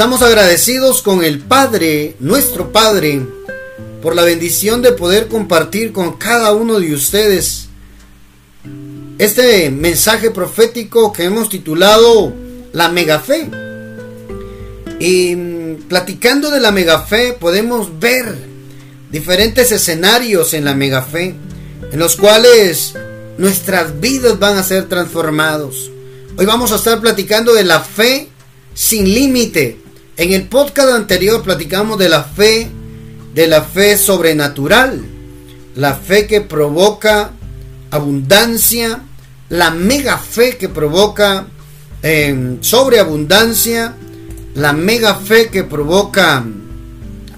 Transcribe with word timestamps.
Estamos 0.00 0.22
agradecidos 0.22 1.02
con 1.02 1.22
el 1.22 1.40
Padre, 1.40 2.16
nuestro 2.20 2.72
Padre, 2.72 3.20
por 4.00 4.16
la 4.16 4.22
bendición 4.22 4.80
de 4.80 4.92
poder 4.92 5.28
compartir 5.28 5.92
con 5.92 6.16
cada 6.16 6.54
uno 6.54 6.80
de 6.80 6.94
ustedes 6.94 7.68
este 9.18 9.68
mensaje 9.68 10.30
profético 10.30 11.12
que 11.12 11.24
hemos 11.24 11.50
titulado 11.50 12.32
La 12.72 12.88
Megafe. 12.88 13.50
Y 14.98 15.36
mm, 15.36 15.82
platicando 15.86 16.50
de 16.50 16.60
la 16.60 16.72
Megafe 16.72 17.34
podemos 17.38 18.00
ver 18.00 18.34
diferentes 19.10 19.70
escenarios 19.70 20.54
en 20.54 20.64
la 20.64 20.74
Megafe 20.74 21.34
en 21.92 21.98
los 21.98 22.16
cuales 22.16 22.94
nuestras 23.36 24.00
vidas 24.00 24.38
van 24.38 24.56
a 24.56 24.62
ser 24.62 24.88
transformados. 24.88 25.90
Hoy 26.38 26.46
vamos 26.46 26.72
a 26.72 26.76
estar 26.76 27.02
platicando 27.02 27.52
de 27.52 27.64
la 27.64 27.80
fe 27.80 28.30
sin 28.72 29.04
límite. 29.04 29.79
En 30.20 30.34
el 30.34 30.48
podcast 30.48 30.90
anterior 30.90 31.42
platicamos 31.42 31.98
de 31.98 32.10
la 32.10 32.22
fe, 32.22 32.68
de 33.32 33.46
la 33.46 33.62
fe 33.62 33.96
sobrenatural, 33.96 35.00
la 35.76 35.94
fe 35.94 36.26
que 36.26 36.42
provoca 36.42 37.30
abundancia, 37.90 39.00
la 39.48 39.70
mega 39.70 40.18
fe 40.18 40.58
que 40.58 40.68
provoca 40.68 41.46
eh, 42.02 42.58
sobreabundancia, 42.60 43.94
la 44.56 44.74
mega 44.74 45.14
fe 45.14 45.48
que 45.48 45.64
provoca 45.64 46.44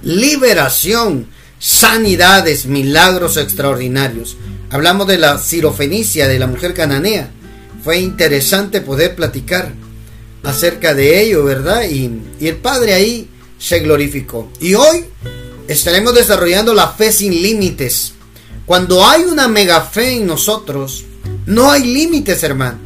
liberación, 0.03 1.29
sanidades, 1.61 2.67
milagros 2.67 3.37
extraordinarios. 3.37 4.37
Hablamos 4.71 5.07
de 5.07 5.19
la 5.19 5.39
cirofenicia, 5.39 6.27
de 6.27 6.41
la 6.41 6.49
mujer 6.49 6.75
cananea. 6.75 7.31
Fue 7.85 7.99
interesante 8.01 8.81
poder 8.81 9.15
platicar 9.15 9.73
acerca 10.43 10.95
de 10.95 11.23
ello, 11.23 11.45
¿verdad? 11.45 11.85
Y, 11.89 12.11
y 12.41 12.49
el 12.49 12.57
Padre 12.57 12.95
ahí 12.95 13.29
se 13.59 13.81
glorificó. 13.81 14.51
Y 14.61 14.75
hoy 14.75 15.05
estaremos 15.69 16.15
desarrollando 16.15 16.75
la 16.75 16.89
fe 16.89 17.13
sin 17.13 17.33
límites. 17.33 18.15
Cuando 18.67 19.05
hay 19.07 19.23
una 19.23 19.49
mega 19.49 19.83
fe 19.83 20.17
en 20.17 20.27
nosotros, 20.27 21.05
no 21.47 21.71
hay 21.71 21.85
límites, 21.85 22.43
hermano. 22.43 22.79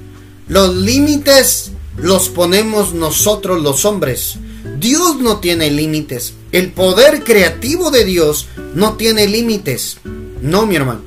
Los 0.49 0.75
límites 0.75 1.71
los 1.97 2.29
ponemos 2.29 2.95
nosotros 2.95 3.62
los 3.62 3.84
hombres. 3.84 4.37
Dios 4.79 5.17
no 5.17 5.39
tiene 5.39 5.71
límites. 5.71 6.34
El 6.53 6.73
poder 6.73 7.25
creativo 7.25 7.91
de 7.91 8.05
Dios 8.05 8.47
no 8.75 8.95
tiene 8.95 9.27
límites. 9.27 9.99
No, 10.43 10.67
mi 10.67 10.77
hermano. 10.77 11.03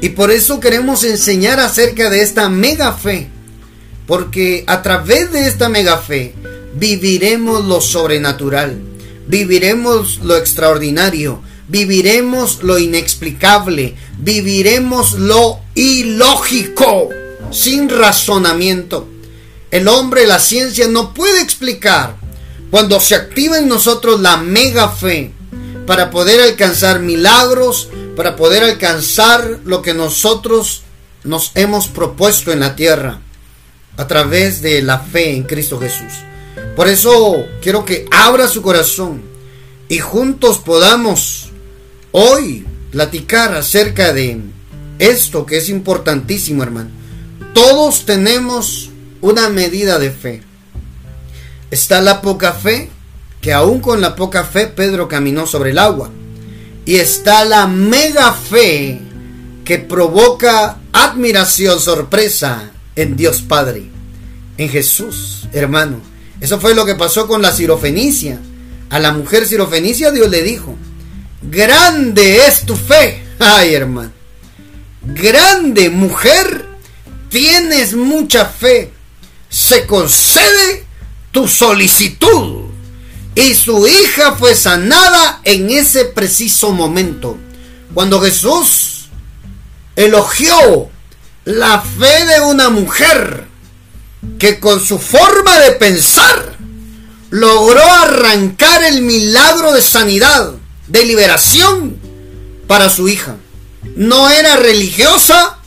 Y 0.00 0.10
por 0.10 0.30
eso 0.30 0.60
queremos 0.60 1.04
enseñar 1.04 1.60
acerca 1.60 2.10
de 2.10 2.22
esta 2.22 2.48
mega 2.48 2.92
fe 2.92 3.28
porque 4.12 4.62
a 4.66 4.82
través 4.82 5.32
de 5.32 5.48
esta 5.48 5.70
mega 5.70 5.96
fe 5.96 6.34
viviremos 6.74 7.64
lo 7.64 7.80
sobrenatural, 7.80 8.78
viviremos 9.26 10.18
lo 10.18 10.36
extraordinario, 10.36 11.40
viviremos 11.66 12.62
lo 12.62 12.78
inexplicable, 12.78 13.94
viviremos 14.18 15.14
lo 15.14 15.60
ilógico, 15.74 17.08
sin 17.52 17.88
razonamiento. 17.88 19.08
El 19.70 19.88
hombre, 19.88 20.26
la 20.26 20.40
ciencia 20.40 20.88
no 20.88 21.14
puede 21.14 21.40
explicar 21.40 22.16
cuando 22.70 23.00
se 23.00 23.14
activa 23.14 23.56
en 23.56 23.66
nosotros 23.66 24.20
la 24.20 24.36
mega 24.36 24.90
fe 24.90 25.30
para 25.86 26.10
poder 26.10 26.42
alcanzar 26.42 27.00
milagros, 27.00 27.88
para 28.14 28.36
poder 28.36 28.62
alcanzar 28.62 29.60
lo 29.64 29.80
que 29.80 29.94
nosotros 29.94 30.82
nos 31.24 31.52
hemos 31.54 31.88
propuesto 31.88 32.52
en 32.52 32.60
la 32.60 32.76
tierra 32.76 33.22
a 33.96 34.06
través 34.06 34.62
de 34.62 34.82
la 34.82 34.98
fe 34.98 35.34
en 35.34 35.44
Cristo 35.44 35.78
Jesús. 35.78 36.12
Por 36.76 36.88
eso 36.88 37.46
quiero 37.60 37.84
que 37.84 38.06
abra 38.10 38.48
su 38.48 38.62
corazón 38.62 39.22
y 39.88 39.98
juntos 39.98 40.58
podamos 40.58 41.50
hoy 42.12 42.66
platicar 42.90 43.54
acerca 43.54 44.12
de 44.12 44.40
esto 44.98 45.44
que 45.44 45.58
es 45.58 45.68
importantísimo, 45.68 46.62
hermano. 46.62 46.90
Todos 47.52 48.06
tenemos 48.06 48.90
una 49.20 49.48
medida 49.50 49.98
de 49.98 50.10
fe. 50.10 50.42
Está 51.70 52.00
la 52.00 52.22
poca 52.22 52.52
fe, 52.52 52.90
que 53.40 53.52
aún 53.52 53.80
con 53.80 54.00
la 54.00 54.14
poca 54.16 54.44
fe 54.44 54.66
Pedro 54.66 55.08
caminó 55.08 55.46
sobre 55.46 55.70
el 55.70 55.78
agua. 55.78 56.10
Y 56.84 56.96
está 56.96 57.44
la 57.44 57.66
mega 57.66 58.32
fe 58.32 59.00
que 59.64 59.78
provoca 59.78 60.78
admiración, 60.92 61.78
sorpresa 61.80 62.72
en 62.96 63.16
Dios 63.16 63.42
Padre, 63.42 63.84
en 64.58 64.68
Jesús, 64.68 65.48
hermano. 65.52 66.00
Eso 66.40 66.60
fue 66.60 66.74
lo 66.74 66.84
que 66.84 66.94
pasó 66.94 67.26
con 67.26 67.42
la 67.42 67.52
sirofenicia. 67.52 68.38
A 68.90 68.98
la 68.98 69.12
mujer 69.12 69.46
sirofenicia 69.46 70.10
Dios 70.10 70.28
le 70.28 70.42
dijo, 70.42 70.76
grande 71.42 72.46
es 72.46 72.66
tu 72.66 72.76
fe. 72.76 73.22
Ay, 73.38 73.74
hermano. 73.74 74.12
Grande 75.02 75.90
mujer, 75.90 76.66
tienes 77.28 77.94
mucha 77.94 78.46
fe. 78.46 78.92
Se 79.48 79.86
concede 79.86 80.84
tu 81.30 81.48
solicitud. 81.48 82.62
Y 83.34 83.54
su 83.54 83.86
hija 83.86 84.36
fue 84.36 84.54
sanada 84.54 85.40
en 85.44 85.70
ese 85.70 86.04
preciso 86.04 86.72
momento. 86.72 87.38
Cuando 87.94 88.20
Jesús 88.20 89.08
elogió 89.96 90.90
la 91.44 91.80
fe 91.80 92.26
de 92.26 92.40
una 92.40 92.68
mujer 92.70 93.46
que 94.38 94.60
con 94.60 94.80
su 94.80 94.98
forma 94.98 95.58
de 95.58 95.72
pensar 95.72 96.56
logró 97.30 97.82
arrancar 97.82 98.84
el 98.84 99.02
milagro 99.02 99.72
de 99.72 99.82
sanidad, 99.82 100.52
de 100.86 101.04
liberación 101.04 101.96
para 102.66 102.90
su 102.90 103.08
hija. 103.08 103.36
No 103.96 104.28
era 104.30 104.56
religiosa, 104.56 105.58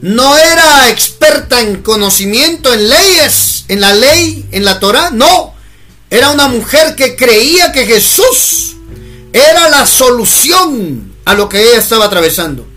no 0.00 0.36
era 0.36 0.88
experta 0.90 1.60
en 1.60 1.82
conocimiento, 1.82 2.72
en 2.72 2.88
leyes, 2.88 3.64
en 3.68 3.80
la 3.80 3.92
ley, 3.92 4.46
en 4.52 4.64
la 4.64 4.78
Torah, 4.78 5.10
no. 5.10 5.54
Era 6.08 6.30
una 6.30 6.48
mujer 6.48 6.94
que 6.94 7.16
creía 7.16 7.72
que 7.72 7.84
Jesús 7.84 8.76
era 9.32 9.68
la 9.68 9.86
solución 9.86 11.12
a 11.24 11.34
lo 11.34 11.48
que 11.48 11.60
ella 11.60 11.78
estaba 11.78 12.06
atravesando. 12.06 12.67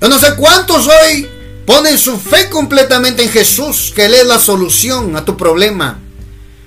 Yo 0.00 0.08
no 0.08 0.18
sé 0.18 0.34
cuántos 0.36 0.88
hoy 0.88 1.28
ponen 1.66 1.98
su 1.98 2.18
fe 2.18 2.48
completamente 2.48 3.22
en 3.22 3.30
Jesús, 3.30 3.92
que 3.94 4.06
Él 4.06 4.14
es 4.14 4.26
la 4.26 4.38
solución 4.38 5.14
a 5.16 5.24
tu 5.24 5.36
problema, 5.36 5.98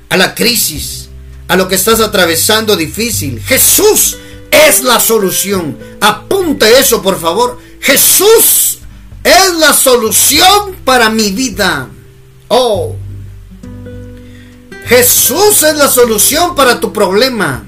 a 0.09 0.17
la 0.17 0.35
crisis, 0.35 1.09
a 1.47 1.55
lo 1.55 1.67
que 1.67 1.75
estás 1.75 1.99
atravesando 1.99 2.75
difícil. 2.75 3.41
Jesús 3.41 4.17
es 4.51 4.83
la 4.83 4.99
solución. 4.99 5.77
Apunte 5.99 6.79
eso, 6.79 7.01
por 7.01 7.19
favor. 7.19 7.59
Jesús 7.79 8.77
es 9.23 9.53
la 9.57 9.73
solución 9.73 10.75
para 10.85 11.09
mi 11.09 11.31
vida. 11.31 11.89
Oh. 12.49 12.95
Jesús 14.85 15.63
es 15.63 15.75
la 15.75 15.89
solución 15.89 16.55
para 16.55 16.79
tu 16.79 16.93
problema. 16.93 17.65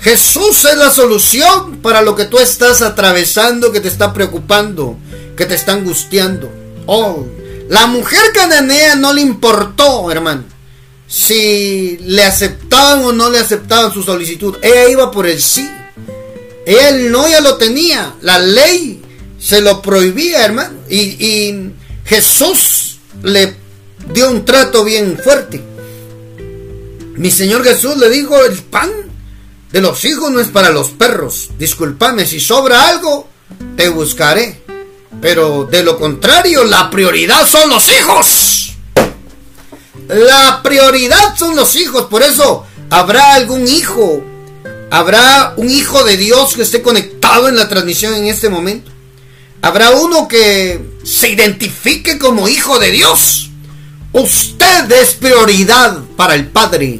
Jesús 0.00 0.64
es 0.64 0.76
la 0.76 0.90
solución 0.90 1.78
para 1.82 2.00
lo 2.00 2.16
que 2.16 2.24
tú 2.24 2.38
estás 2.38 2.80
atravesando, 2.80 3.70
que 3.70 3.80
te 3.80 3.88
está 3.88 4.12
preocupando, 4.12 4.96
que 5.36 5.44
te 5.44 5.54
está 5.54 5.72
angustiando. 5.72 6.50
Oh, 6.86 7.26
la 7.68 7.86
mujer 7.86 8.20
cananea 8.32 8.96
no 8.96 9.12
le 9.12 9.20
importó, 9.20 10.10
hermano, 10.10 10.44
si 11.06 11.98
le 11.98 12.24
aceptaban 12.24 13.04
o 13.04 13.12
no 13.12 13.28
le 13.30 13.38
aceptaban 13.38 13.92
su 13.92 14.02
solicitud. 14.02 14.56
Ella 14.62 14.88
iba 14.88 15.10
por 15.10 15.26
el 15.26 15.40
sí. 15.40 15.70
Él 16.64 17.12
no 17.12 17.28
ya 17.28 17.40
lo 17.40 17.56
tenía. 17.56 18.14
La 18.22 18.38
ley 18.38 19.02
se 19.38 19.60
lo 19.60 19.82
prohibía, 19.82 20.44
hermano. 20.44 20.78
Y, 20.88 20.98
y 20.98 21.72
Jesús 22.06 22.98
le 23.22 23.54
dio 24.14 24.30
un 24.30 24.44
trato 24.44 24.82
bien 24.82 25.18
fuerte. 25.22 25.62
Mi 27.16 27.30
Señor 27.30 27.62
Jesús 27.64 27.98
le 27.98 28.08
dijo, 28.08 28.42
el 28.44 28.56
pan 28.62 29.09
de 29.72 29.80
los 29.80 30.04
hijos 30.04 30.30
no 30.30 30.40
es 30.40 30.48
para 30.48 30.70
los 30.70 30.90
perros. 30.90 31.50
Discúlpame, 31.58 32.26
si 32.26 32.40
sobra 32.40 32.88
algo, 32.88 33.28
te 33.76 33.88
buscaré. 33.88 34.62
Pero 35.20 35.64
de 35.64 35.82
lo 35.82 35.98
contrario, 35.98 36.64
la 36.64 36.90
prioridad 36.90 37.46
son 37.46 37.70
los 37.70 37.88
hijos. 37.88 38.72
La 40.08 40.60
prioridad 40.62 41.36
son 41.36 41.54
los 41.54 41.76
hijos. 41.76 42.06
Por 42.06 42.22
eso 42.22 42.64
habrá 42.90 43.34
algún 43.34 43.66
hijo. 43.68 44.24
Habrá 44.90 45.54
un 45.56 45.70
hijo 45.70 46.02
de 46.02 46.16
Dios 46.16 46.54
que 46.54 46.62
esté 46.62 46.82
conectado 46.82 47.48
en 47.48 47.56
la 47.56 47.68
transmisión 47.68 48.14
en 48.14 48.26
este 48.26 48.48
momento. 48.48 48.90
Habrá 49.62 49.90
uno 49.90 50.26
que 50.26 50.80
se 51.04 51.28
identifique 51.28 52.18
como 52.18 52.48
hijo 52.48 52.78
de 52.78 52.90
Dios. 52.90 53.50
Usted 54.12 54.90
es 54.90 55.14
prioridad 55.14 55.98
para 56.16 56.34
el 56.34 56.48
Padre. 56.48 56.98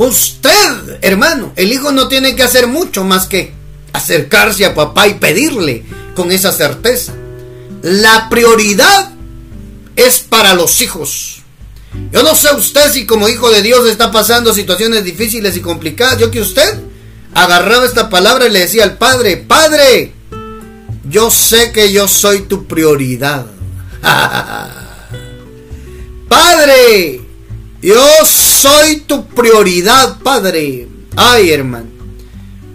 Usted, 0.00 0.98
hermano, 1.02 1.52
el 1.56 1.70
hijo 1.70 1.92
no 1.92 2.08
tiene 2.08 2.34
que 2.34 2.42
hacer 2.42 2.66
mucho 2.66 3.04
más 3.04 3.26
que 3.26 3.52
acercarse 3.92 4.64
a 4.64 4.74
papá 4.74 5.08
y 5.08 5.14
pedirle 5.14 5.84
con 6.14 6.32
esa 6.32 6.52
certeza. 6.52 7.12
La 7.82 8.30
prioridad 8.30 9.12
es 9.96 10.20
para 10.20 10.54
los 10.54 10.80
hijos. 10.80 11.42
Yo 12.12 12.22
no 12.22 12.34
sé 12.34 12.50
usted 12.54 12.90
si 12.90 13.04
como 13.04 13.28
hijo 13.28 13.50
de 13.50 13.60
Dios 13.60 13.86
está 13.86 14.10
pasando 14.10 14.54
situaciones 14.54 15.04
difíciles 15.04 15.54
y 15.58 15.60
complicadas. 15.60 16.18
Yo 16.18 16.30
que 16.30 16.40
usted 16.40 16.80
agarraba 17.34 17.84
esta 17.84 18.08
palabra 18.08 18.46
y 18.46 18.52
le 18.52 18.60
decía 18.60 18.84
al 18.84 18.96
Padre, 18.96 19.36
Padre, 19.36 20.14
yo 21.10 21.30
sé 21.30 21.72
que 21.72 21.92
yo 21.92 22.08
soy 22.08 22.40
tu 22.40 22.66
prioridad. 22.66 23.44
Padre, 26.26 27.20
yo 27.82 28.02
soy 28.24 29.00
tu 29.06 29.26
prioridad, 29.26 30.18
Padre. 30.22 30.88
Ay, 31.16 31.50
hermano. 31.50 31.88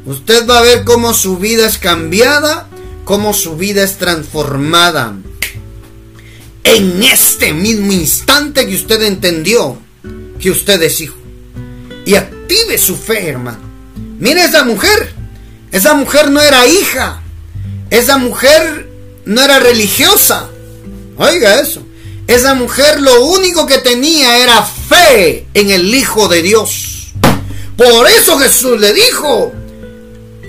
Usted 0.06 0.48
va 0.48 0.60
a 0.60 0.64
ver 0.64 0.84
cómo 0.84 1.14
su 1.14 1.38
vida 1.38 1.68
es 1.68 1.78
cambiada, 1.78 2.68
cómo 3.06 3.34
su 3.34 3.56
vida 3.56 3.84
es 3.84 3.98
transformada. 3.98 5.16
En 6.64 7.04
este 7.04 7.54
mismo 7.54 7.92
instante 7.92 8.68
que 8.68 8.76
usted 8.76 9.02
entendió 9.04 9.78
que 10.40 10.52
usted 10.52 10.82
es 10.82 11.02
hijo. 11.02 11.18
Y 12.06 12.16
active 12.16 12.78
su 12.78 12.96
fe, 12.96 13.30
hermano. 13.30 13.60
Mire 14.20 14.44
esa 14.44 14.64
mujer. 14.64 15.14
Esa 15.72 15.94
mujer 15.94 16.32
no 16.32 16.42
era 16.42 16.68
hija. 16.68 17.22
Esa 17.90 18.18
mujer 18.18 18.90
no 19.26 19.42
era 19.42 19.60
religiosa. 19.60 20.50
Oiga 21.18 21.60
eso. 21.60 21.85
Esa 22.28 22.56
mujer 22.56 23.02
lo 23.02 23.24
único 23.26 23.68
que 23.68 23.78
tenía 23.78 24.38
era 24.38 24.64
fe 24.64 25.46
en 25.54 25.70
el 25.70 25.94
Hijo 25.94 26.28
de 26.28 26.42
Dios. 26.42 27.14
Por 27.78 28.08
eso 28.08 28.38
Jesús 28.40 28.80
le 28.80 28.94
dijo, 28.94 29.52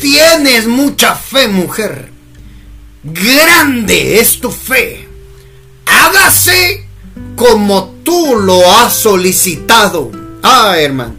tienes 0.00 0.66
mucha 0.66 1.14
fe 1.14 1.48
mujer. 1.48 2.12
Grande 3.02 4.20
es 4.20 4.40
tu 4.40 4.50
fe. 4.50 5.06
Hágase 5.84 6.86
como 7.36 7.94
tú 8.04 8.36
lo 8.36 8.70
has 8.70 8.94
solicitado. 8.94 10.10
Ah, 10.42 10.76
hermano. 10.78 11.14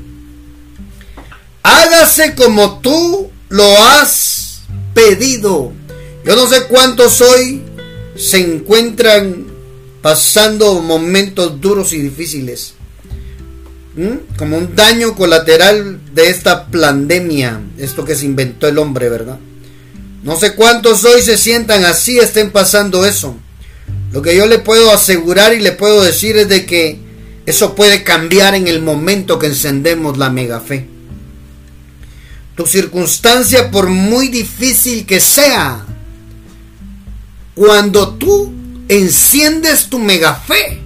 Hágase 1.61 2.33
como 2.35 2.79
tú 2.79 3.29
lo 3.49 3.77
has 3.83 4.61
pedido. 4.93 5.71
Yo 6.25 6.35
no 6.35 6.47
sé 6.47 6.63
cuántos 6.67 7.21
hoy 7.21 7.61
se 8.15 8.39
encuentran 8.39 9.56
pasando 10.01 10.81
momentos 10.81 11.59
duros 11.59 11.93
y 11.93 11.99
difíciles. 11.99 12.73
Como 14.37 14.57
un 14.57 14.75
daño 14.75 15.15
colateral 15.15 15.99
de 16.13 16.29
esta 16.29 16.67
pandemia, 16.67 17.61
esto 17.79 18.05
que 18.05 18.15
se 18.15 18.25
inventó 18.25 18.67
el 18.67 18.77
hombre, 18.77 19.09
¿verdad? 19.09 19.39
No 20.23 20.37
sé 20.37 20.55
cuántos 20.55 21.03
hoy 21.03 21.21
se 21.21 21.37
sientan 21.37 21.83
así, 21.83 22.19
estén 22.19 22.51
pasando 22.51 23.05
eso. 23.05 23.35
Lo 24.11 24.21
que 24.21 24.35
yo 24.35 24.45
le 24.45 24.59
puedo 24.59 24.91
asegurar 24.91 25.53
y 25.53 25.59
le 25.59 25.71
puedo 25.71 26.03
decir 26.03 26.37
es 26.37 26.47
de 26.47 26.65
que 26.65 26.99
eso 27.45 27.75
puede 27.75 28.03
cambiar 28.03 28.55
en 28.55 28.67
el 28.67 28.81
momento 28.81 29.39
que 29.39 29.47
encendemos 29.47 30.17
la 30.17 30.29
mega 30.29 30.59
fe. 30.59 30.87
Tu 32.55 32.65
circunstancia, 32.65 33.71
por 33.71 33.87
muy 33.87 34.27
difícil 34.27 35.05
que 35.05 35.19
sea, 35.19 35.85
cuando 37.55 38.15
tú 38.15 38.51
enciendes 38.87 39.89
tu 39.89 39.99
mega 39.99 40.35
fe, 40.35 40.81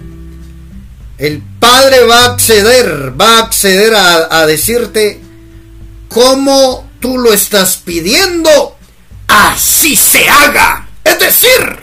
el 1.18 1.44
Padre 1.60 2.04
va 2.06 2.26
a 2.26 2.32
acceder, 2.34 3.14
va 3.20 3.38
a 3.38 3.44
acceder 3.44 3.94
a, 3.96 4.46
decirte 4.48 5.22
cómo 6.10 6.90
tú 7.00 7.20
lo 7.20 7.32
estás 7.32 7.78
pidiendo, 7.78 8.76
así 9.28 9.96
se 9.96 10.28
haga. 10.28 10.90
Es 11.04 11.20
decir, 11.20 11.78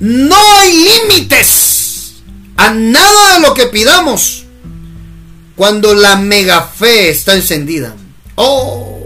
no 0.00 0.36
hay 0.58 0.84
límites 0.84 2.16
a 2.58 2.70
nada 2.70 3.34
de 3.34 3.40
lo 3.40 3.54
que 3.54 3.66
pidamos 3.66 4.44
cuando 5.54 5.94
la 5.94 6.16
mega 6.16 6.62
fe 6.62 7.08
está 7.08 7.34
encendida. 7.34 7.96
Oh, 8.34 9.00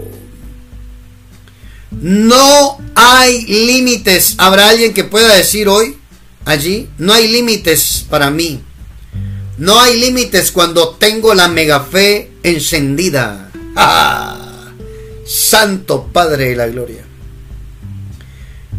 no 1.91 2.77
hay 2.95 3.45
límites. 3.45 4.35
¿Habrá 4.37 4.67
alguien 4.67 4.93
que 4.93 5.05
pueda 5.05 5.33
decir 5.35 5.69
hoy 5.69 6.00
allí? 6.45 6.89
No 6.97 7.13
hay 7.13 7.27
límites 7.27 8.05
para 8.09 8.29
mí. 8.29 8.61
No 9.57 9.79
hay 9.79 9.99
límites 9.99 10.51
cuando 10.51 10.89
tengo 10.89 11.33
la 11.33 11.47
mega 11.47 11.81
fe 11.81 12.31
encendida. 12.43 13.51
¡Ah! 13.75 14.71
Santo 15.25 16.09
Padre 16.11 16.49
de 16.49 16.55
la 16.55 16.67
Gloria. 16.67 17.05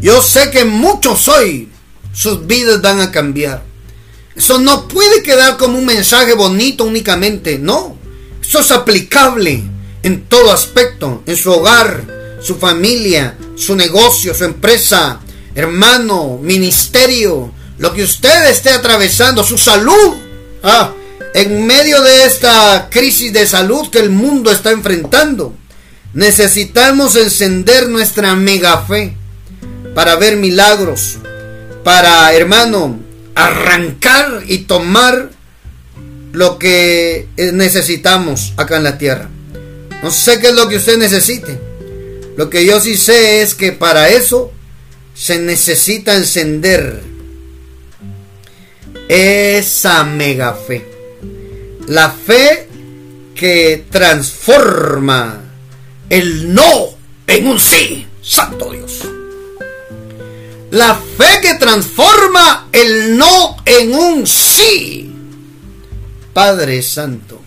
Yo 0.01 0.21
sé 0.21 0.51
que 0.51 0.65
muchos 0.65 1.29
hoy 1.29 1.69
sus 2.13 2.47
vidas 2.47 2.83
van 2.83 3.01
a 3.01 3.11
cambiar. 3.11 3.63
Eso 4.35 4.59
no 4.59 4.89
puede 4.89 5.23
quedar 5.23 5.57
como 5.57 5.79
un 5.79 5.87
mensaje 5.87 6.35
bonito 6.35 6.85
únicamente, 6.85 7.59
no. 7.59 7.97
Eso 8.43 8.61
es 8.61 8.71
aplicable 8.71 9.63
en 10.03 10.25
todo 10.25 10.53
aspecto, 10.53 11.23
en 11.27 11.37
su 11.37 11.53
hogar, 11.53 12.39
su 12.43 12.57
familia, 12.57 13.37
su 13.57 13.77
negocio, 13.77 14.35
su 14.35 14.45
empresa, 14.45 15.21
hermano, 15.55 16.39
ministerio, 16.43 17.53
lo 17.79 17.93
que 17.93 18.03
usted 18.03 18.51
esté 18.51 18.71
atravesando, 18.71 19.45
su 19.45 19.59
salud. 19.59 20.17
Ah, 20.63 20.93
en 21.35 21.67
medio 21.67 22.03
de 22.03 22.27
esta 22.27 22.89
crisis 22.91 23.33
de 23.33 23.47
salud 23.47 23.91
que 23.91 23.99
el 23.99 24.11
mundo 24.11 24.51
está 24.53 24.71
enfrentando, 24.71 25.55
necesitamos 26.15 27.17
encender 27.17 27.89
nuestra 27.89 28.35
mega 28.37 28.83
fe 28.83 29.17
para 29.95 30.17
ver 30.17 30.37
milagros, 30.37 31.19
para, 31.85 32.33
hermano, 32.35 32.99
arrancar 33.35 34.43
y 34.47 34.59
tomar 34.59 35.31
lo 36.33 36.59
que 36.59 37.29
necesitamos 37.37 38.53
acá 38.57 38.77
en 38.77 38.85
la 38.85 38.99
tierra. 38.99 39.29
No 40.03 40.11
sé 40.11 40.41
qué 40.41 40.49
es 40.49 40.55
lo 40.55 40.69
que 40.69 40.77
usted 40.77 40.99
necesite. 40.99 41.59
Lo 42.37 42.51
que 42.51 42.65
yo 42.65 42.81
sí 42.81 42.97
sé 42.97 43.43
es 43.43 43.55
que 43.55 43.73
para 43.73 44.09
eso 44.09 44.53
se 45.15 45.39
necesita 45.39 46.15
encender 46.17 47.03
esa 49.09 50.05
mega 50.05 50.55
fe. 50.55 50.89
La 51.87 52.11
fe 52.11 52.69
que 53.35 53.85
transforma 53.91 55.41
el 56.09 56.55
no 56.55 56.97
en 57.27 57.47
un 57.47 57.59
sí. 57.59 58.07
Santo 58.23 58.71
Dios. 58.71 59.03
La 60.71 60.95
fe 60.95 61.41
que 61.43 61.55
transforma 61.55 62.69
el 62.73 63.17
no 63.19 63.57
en 63.67 63.95
un 63.95 64.27
sí. 64.27 65.13
Padre 66.33 66.83
Santo. 66.83 67.41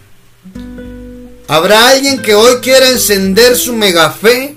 ¿Habrá 1.47 1.89
alguien 1.89 2.21
que 2.21 2.35
hoy 2.35 2.55
quiera 2.61 2.89
encender 2.89 3.55
su 3.55 3.73
mega 3.73 4.11
fe 4.11 4.54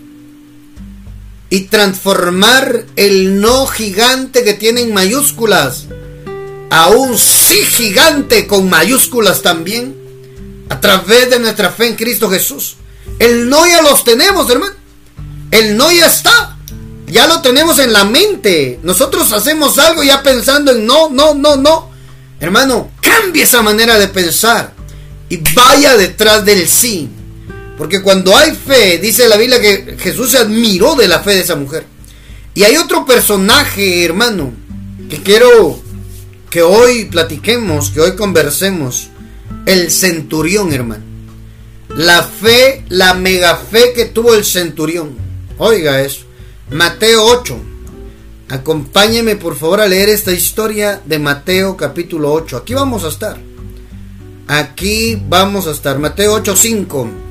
y 1.50 1.62
transformar 1.62 2.84
el 2.96 3.40
no 3.40 3.66
gigante 3.66 4.44
que 4.44 4.54
tiene 4.54 4.82
en 4.82 4.92
mayúsculas 4.92 5.86
a 6.70 6.88
un 6.88 7.16
sí 7.16 7.64
gigante 7.64 8.46
con 8.46 8.68
mayúsculas 8.68 9.42
también 9.42 9.96
a 10.68 10.80
través 10.80 11.30
de 11.30 11.38
nuestra 11.38 11.70
fe 11.70 11.88
en 11.88 11.96
Cristo 11.96 12.28
Jesús. 12.30 12.76
El 13.18 13.48
no 13.48 13.66
ya 13.66 13.82
los 13.82 14.04
tenemos, 14.04 14.48
hermano. 14.50 14.74
El 15.50 15.76
no 15.76 15.90
ya 15.90 16.06
está. 16.06 16.56
Ya 17.06 17.26
lo 17.26 17.40
tenemos 17.40 17.78
en 17.78 17.92
la 17.92 18.04
mente. 18.04 18.78
Nosotros 18.82 19.32
hacemos 19.32 19.78
algo 19.78 20.02
ya 20.02 20.22
pensando 20.22 20.72
en 20.72 20.84
no, 20.84 21.08
no, 21.08 21.34
no, 21.34 21.56
no. 21.56 21.90
Hermano, 22.38 22.90
cambie 23.00 23.44
esa 23.44 23.62
manera 23.62 23.98
de 23.98 24.08
pensar 24.08 24.74
y 25.28 25.38
vaya 25.54 25.96
detrás 25.96 26.44
del 26.44 26.68
sí. 26.68 27.08
Porque 27.78 28.02
cuando 28.02 28.36
hay 28.36 28.50
fe, 28.50 28.98
dice 28.98 29.28
la 29.28 29.36
Biblia 29.36 29.60
que 29.60 29.96
Jesús 29.98 30.32
se 30.32 30.38
admiró 30.38 30.96
de 30.96 31.06
la 31.06 31.20
fe 31.20 31.34
de 31.34 31.40
esa 31.40 31.54
mujer. 31.54 31.86
Y 32.54 32.64
hay 32.64 32.76
otro 32.76 33.06
personaje, 33.06 34.04
hermano, 34.04 34.52
que 35.08 35.22
quiero 35.22 35.80
que 36.50 36.62
hoy 36.62 37.04
platiquemos, 37.04 37.90
que 37.90 38.00
hoy 38.00 38.16
conversemos. 38.16 39.10
El 39.64 39.92
centurión, 39.92 40.72
hermano. 40.72 41.04
La 41.96 42.24
fe, 42.24 42.84
la 42.88 43.14
mega 43.14 43.56
fe 43.56 43.92
que 43.94 44.06
tuvo 44.06 44.34
el 44.34 44.44
centurión. 44.44 45.16
Oiga 45.58 46.02
eso. 46.02 46.22
Mateo 46.70 47.24
8. 47.24 47.58
Acompáñeme 48.48 49.36
por 49.36 49.56
favor 49.56 49.80
a 49.80 49.86
leer 49.86 50.08
esta 50.08 50.32
historia 50.32 51.00
de 51.04 51.18
Mateo 51.18 51.76
capítulo 51.76 52.32
8. 52.32 52.56
Aquí 52.56 52.74
vamos 52.74 53.04
a 53.04 53.08
estar. 53.08 53.38
Aquí 54.48 55.22
vamos 55.28 55.66
a 55.66 55.72
estar. 55.72 55.98
Mateo 55.98 56.34
8:5. 56.42 57.27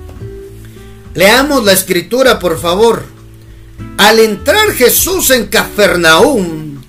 Leamos 1.18 1.66
la 1.66 1.72
escritura, 1.72 2.38
por 2.38 2.62
favor. 2.62 3.04
Al 3.98 4.20
entrar 4.20 4.72
Jesús 4.74 5.32
en 5.32 5.48
Cafarnaúm, 5.48 6.80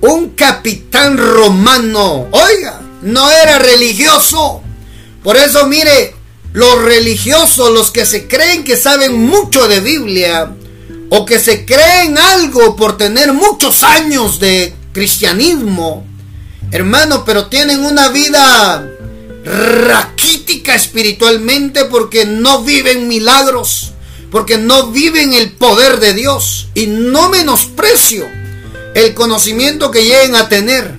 un 0.00 0.30
capitán 0.30 1.16
romano, 1.16 2.26
oiga, 2.32 2.80
no 3.02 3.30
era 3.30 3.60
religioso. 3.60 4.62
Por 5.22 5.36
eso 5.36 5.68
mire, 5.68 6.12
los 6.52 6.82
religiosos, 6.82 7.70
los 7.70 7.92
que 7.92 8.04
se 8.04 8.26
creen 8.26 8.64
que 8.64 8.76
saben 8.76 9.14
mucho 9.14 9.68
de 9.68 9.78
Biblia, 9.78 10.56
o 11.10 11.24
que 11.24 11.38
se 11.38 11.64
creen 11.64 12.18
algo 12.18 12.74
por 12.74 12.96
tener 12.96 13.32
muchos 13.32 13.84
años 13.84 14.40
de 14.40 14.74
cristianismo, 14.92 16.04
Hermano, 16.72 17.22
pero 17.26 17.46
tienen 17.46 17.84
una 17.84 18.08
vida 18.08 18.90
raquítica 19.44 20.74
espiritualmente 20.74 21.84
porque 21.86 22.24
no 22.24 22.62
viven 22.62 23.08
milagros, 23.08 23.92
porque 24.30 24.58
no 24.58 24.90
viven 24.90 25.32
el 25.32 25.52
poder 25.52 26.00
de 26.00 26.14
Dios 26.14 26.68
y 26.74 26.86
no 26.86 27.28
menosprecio 27.28 28.26
el 28.94 29.14
conocimiento 29.14 29.90
que 29.90 30.04
lleguen 30.04 30.36
a 30.36 30.48
tener. 30.48 30.96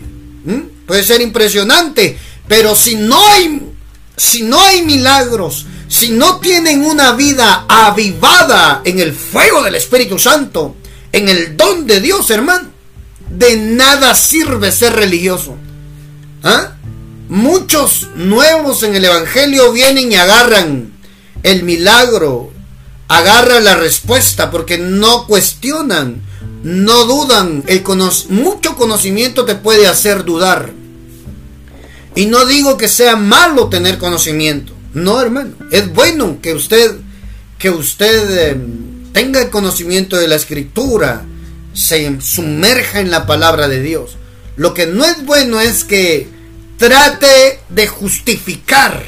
Puede 0.86 1.04
ser 1.04 1.22
impresionante, 1.22 2.18
pero 2.48 2.76
si 2.76 2.96
no 2.96 3.26
hay 3.30 3.62
si 4.16 4.44
no 4.44 4.62
hay 4.62 4.84
milagros, 4.84 5.66
si 5.88 6.12
no 6.12 6.40
tienen 6.40 6.86
una 6.86 7.14
vida 7.14 7.66
avivada 7.68 8.82
en 8.84 9.00
el 9.00 9.14
fuego 9.14 9.64
del 9.64 9.76
Espíritu 9.76 10.20
Santo, 10.20 10.76
en 11.12 11.30
el 11.30 11.58
don 11.58 11.88
de 11.88 12.00
Dios, 12.00 12.30
hermano, 12.30 12.70
de 13.30 13.58
nada 13.58 14.14
sirve 14.14 14.72
ser 14.72 14.94
religioso. 14.94 15.56
¿Ah? 16.44 16.76
Muchos 17.34 18.10
nuevos 18.14 18.84
en 18.84 18.94
el 18.94 19.06
Evangelio 19.06 19.72
vienen 19.72 20.12
y 20.12 20.16
agarran 20.16 20.94
el 21.42 21.64
milagro, 21.64 22.52
agarran 23.08 23.64
la 23.64 23.76
respuesta 23.76 24.52
porque 24.52 24.78
no 24.78 25.26
cuestionan, 25.26 26.22
no 26.62 27.06
dudan. 27.06 27.64
El 27.66 27.82
mucho 28.30 28.76
conocimiento 28.76 29.46
te 29.46 29.56
puede 29.56 29.88
hacer 29.88 30.26
dudar. 30.26 30.74
Y 32.14 32.28
no 32.28 32.46
digo 32.46 32.78
que 32.78 32.88
sea 32.88 33.16
malo 33.16 33.68
tener 33.68 33.98
conocimiento. 33.98 34.72
No, 34.94 35.20
hermano. 35.20 35.56
Es 35.72 35.92
bueno 35.92 36.38
que 36.40 36.54
usted, 36.54 36.98
que 37.58 37.72
usted 37.72 38.52
em, 38.52 39.12
tenga 39.12 39.42
el 39.42 39.50
conocimiento 39.50 40.18
de 40.18 40.28
la 40.28 40.36
escritura, 40.36 41.26
se 41.74 42.22
sumerja 42.22 43.00
en 43.00 43.10
la 43.10 43.26
palabra 43.26 43.68
de 43.68 43.82
Dios. 43.82 44.18
Lo 44.56 44.76
que 44.76 44.86
no 44.86 45.04
es 45.04 45.26
bueno 45.26 45.60
es 45.60 45.84
que 45.84 46.33
trate 46.84 47.62
de 47.70 47.88
justificar 47.88 49.06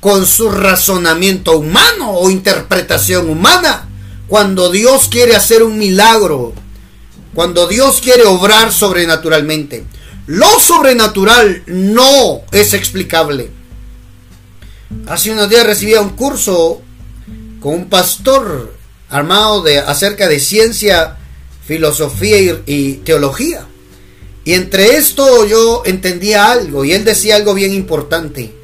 con 0.00 0.26
su 0.26 0.50
razonamiento 0.50 1.56
humano 1.56 2.10
o 2.10 2.30
interpretación 2.30 3.30
humana 3.30 3.88
cuando 4.26 4.72
Dios 4.72 5.06
quiere 5.08 5.36
hacer 5.36 5.62
un 5.62 5.78
milagro, 5.78 6.52
cuando 7.32 7.68
Dios 7.68 8.00
quiere 8.00 8.24
obrar 8.24 8.72
sobrenaturalmente. 8.72 9.84
Lo 10.26 10.48
sobrenatural 10.58 11.62
no 11.66 12.40
es 12.50 12.74
explicable. 12.74 13.50
Hace 15.06 15.30
unos 15.30 15.48
días 15.48 15.64
recibía 15.66 16.00
un 16.00 16.16
curso 16.16 16.82
con 17.60 17.74
un 17.74 17.88
pastor 17.88 18.74
armado 19.10 19.62
de 19.62 19.78
acerca 19.78 20.26
de 20.26 20.40
ciencia, 20.40 21.18
filosofía 21.64 22.62
y 22.66 22.94
teología. 22.94 23.69
Y 24.44 24.54
entre 24.54 24.96
esto 24.96 25.46
yo 25.46 25.82
entendía 25.84 26.50
algo 26.50 26.84
y 26.84 26.92
él 26.92 27.04
decía 27.04 27.36
algo 27.36 27.54
bien 27.54 27.72
importante. 27.72 28.54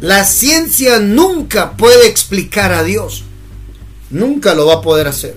La 0.00 0.24
ciencia 0.24 0.98
nunca 0.98 1.76
puede 1.76 2.06
explicar 2.08 2.72
a 2.72 2.82
Dios. 2.82 3.24
Nunca 4.10 4.54
lo 4.54 4.66
va 4.66 4.74
a 4.74 4.80
poder 4.82 5.06
hacer. 5.06 5.36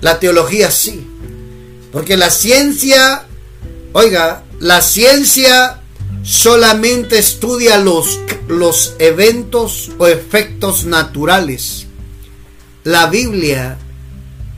La 0.00 0.20
teología 0.20 0.70
sí. 0.70 1.06
Porque 1.92 2.16
la 2.16 2.30
ciencia, 2.30 3.26
oiga, 3.92 4.44
la 4.60 4.80
ciencia 4.80 5.80
solamente 6.22 7.18
estudia 7.18 7.78
los, 7.78 8.20
los 8.48 8.94
eventos 8.98 9.90
o 9.98 10.06
efectos 10.06 10.84
naturales. 10.84 11.86
La 12.84 13.06
Biblia, 13.06 13.78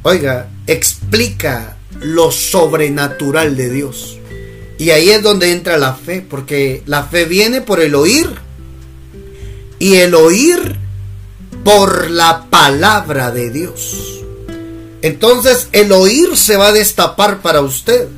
oiga, 0.03 0.51
explica 0.67 1.79
lo 2.01 2.31
sobrenatural 2.31 3.57
de 3.57 3.71
Dios. 3.71 4.19
Y 4.79 4.91
ahí 4.91 5.11
es 5.11 5.23
donde 5.23 5.53
entra 5.53 5.79
la 5.79 5.95
fe, 5.95 6.25
porque 6.29 6.83
la 6.87 7.05
fe 7.05 7.25
viene 7.25 7.61
por 7.61 7.81
el 7.81 7.95
oír 7.95 8.29
y 9.79 9.97
el 9.97 10.15
oír 10.15 10.77
por 11.65 12.11
la 12.11 12.47
palabra 12.51 13.31
de 13.31 13.51
Dios. 13.51 14.23
Entonces 15.03 15.69
el 15.73 15.93
oír 15.93 16.37
se 16.37 16.57
va 16.57 16.69
a 16.69 16.73
destapar 16.73 17.43
para 17.43 17.61
usted 17.61 18.09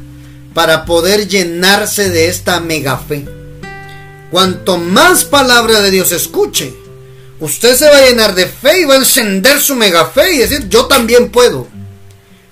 para 0.53 0.85
poder 0.85 1.27
llenarse 1.27 2.11
de 2.11 2.29
esta 2.29 2.61
mega 2.61 2.97
fe. 2.97 3.27
Cuanto 4.31 4.79
más 4.79 5.25
palabra 5.25 5.81
de 5.81 5.91
Dios 5.91 6.13
escuche, 6.13 6.73
usted 7.41 7.75
se 7.77 7.89
va 7.89 7.99
a 7.99 8.07
llenar 8.07 8.35
de 8.35 8.47
fe 8.47 8.81
y 8.81 8.85
va 8.85 8.95
a 8.95 8.99
encender 8.99 9.61
su 9.61 9.75
mega 9.75 10.07
fe 10.07 10.35
y 10.35 10.39
decir, 10.39 10.69
yo 10.69 10.87
también 10.87 11.31
puedo. 11.31 11.67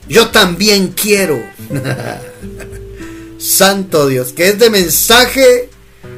Yo 0.08 0.28
también 0.28 0.88
quiero. 0.88 1.40
Santo 3.42 4.06
Dios, 4.06 4.32
que 4.32 4.48
este 4.48 4.70
mensaje 4.70 5.68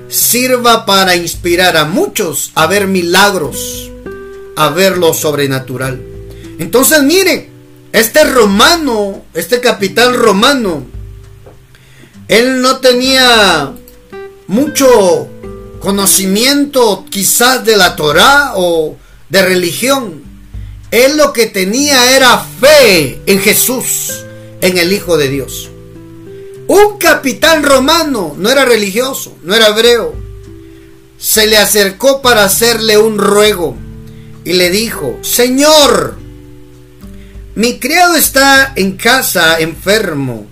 sirva 0.08 0.84
para 0.84 1.16
inspirar 1.16 1.76
a 1.78 1.86
muchos 1.86 2.52
a 2.54 2.66
ver 2.66 2.86
milagros, 2.86 3.90
a 4.56 4.68
ver 4.68 4.98
lo 4.98 5.14
sobrenatural. 5.14 6.02
Entonces, 6.58 7.02
mire, 7.02 7.48
este 7.92 8.24
romano, 8.24 9.24
este 9.32 9.60
capitán 9.60 10.12
romano, 10.12 10.84
él 12.28 12.60
no 12.60 12.76
tenía 12.80 13.72
mucho 14.46 15.28
conocimiento 15.80 17.06
quizás 17.08 17.64
de 17.64 17.78
la 17.78 17.96
Torá 17.96 18.52
o 18.56 18.96
de 19.30 19.42
religión. 19.42 20.22
Él 20.90 21.16
lo 21.16 21.32
que 21.32 21.46
tenía 21.46 22.14
era 22.16 22.38
fe 22.60 23.18
en 23.24 23.40
Jesús, 23.40 24.24
en 24.60 24.76
el 24.76 24.92
Hijo 24.92 25.16
de 25.16 25.28
Dios. 25.28 25.70
Un 26.66 26.98
capitán 26.98 27.62
romano, 27.62 28.34
no 28.36 28.50
era 28.50 28.64
religioso, 28.64 29.36
no 29.42 29.54
era 29.54 29.68
hebreo, 29.68 30.14
se 31.18 31.46
le 31.46 31.58
acercó 31.58 32.22
para 32.22 32.44
hacerle 32.44 32.98
un 32.98 33.18
ruego 33.18 33.76
y 34.44 34.54
le 34.54 34.70
dijo, 34.70 35.18
Señor, 35.22 36.16
mi 37.54 37.78
criado 37.78 38.16
está 38.16 38.72
en 38.76 38.96
casa 38.96 39.58
enfermo 39.58 40.46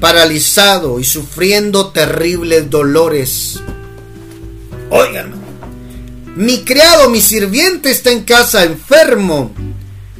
paralizado 0.00 1.00
y 1.00 1.04
sufriendo 1.04 1.90
terribles 1.90 2.68
dolores. 2.68 3.60
Oigan, 4.90 5.32
mi 6.36 6.64
criado, 6.64 7.08
mi 7.10 7.20
sirviente 7.20 7.90
está 7.90 8.10
en 8.10 8.24
casa 8.24 8.64
enfermo, 8.64 9.52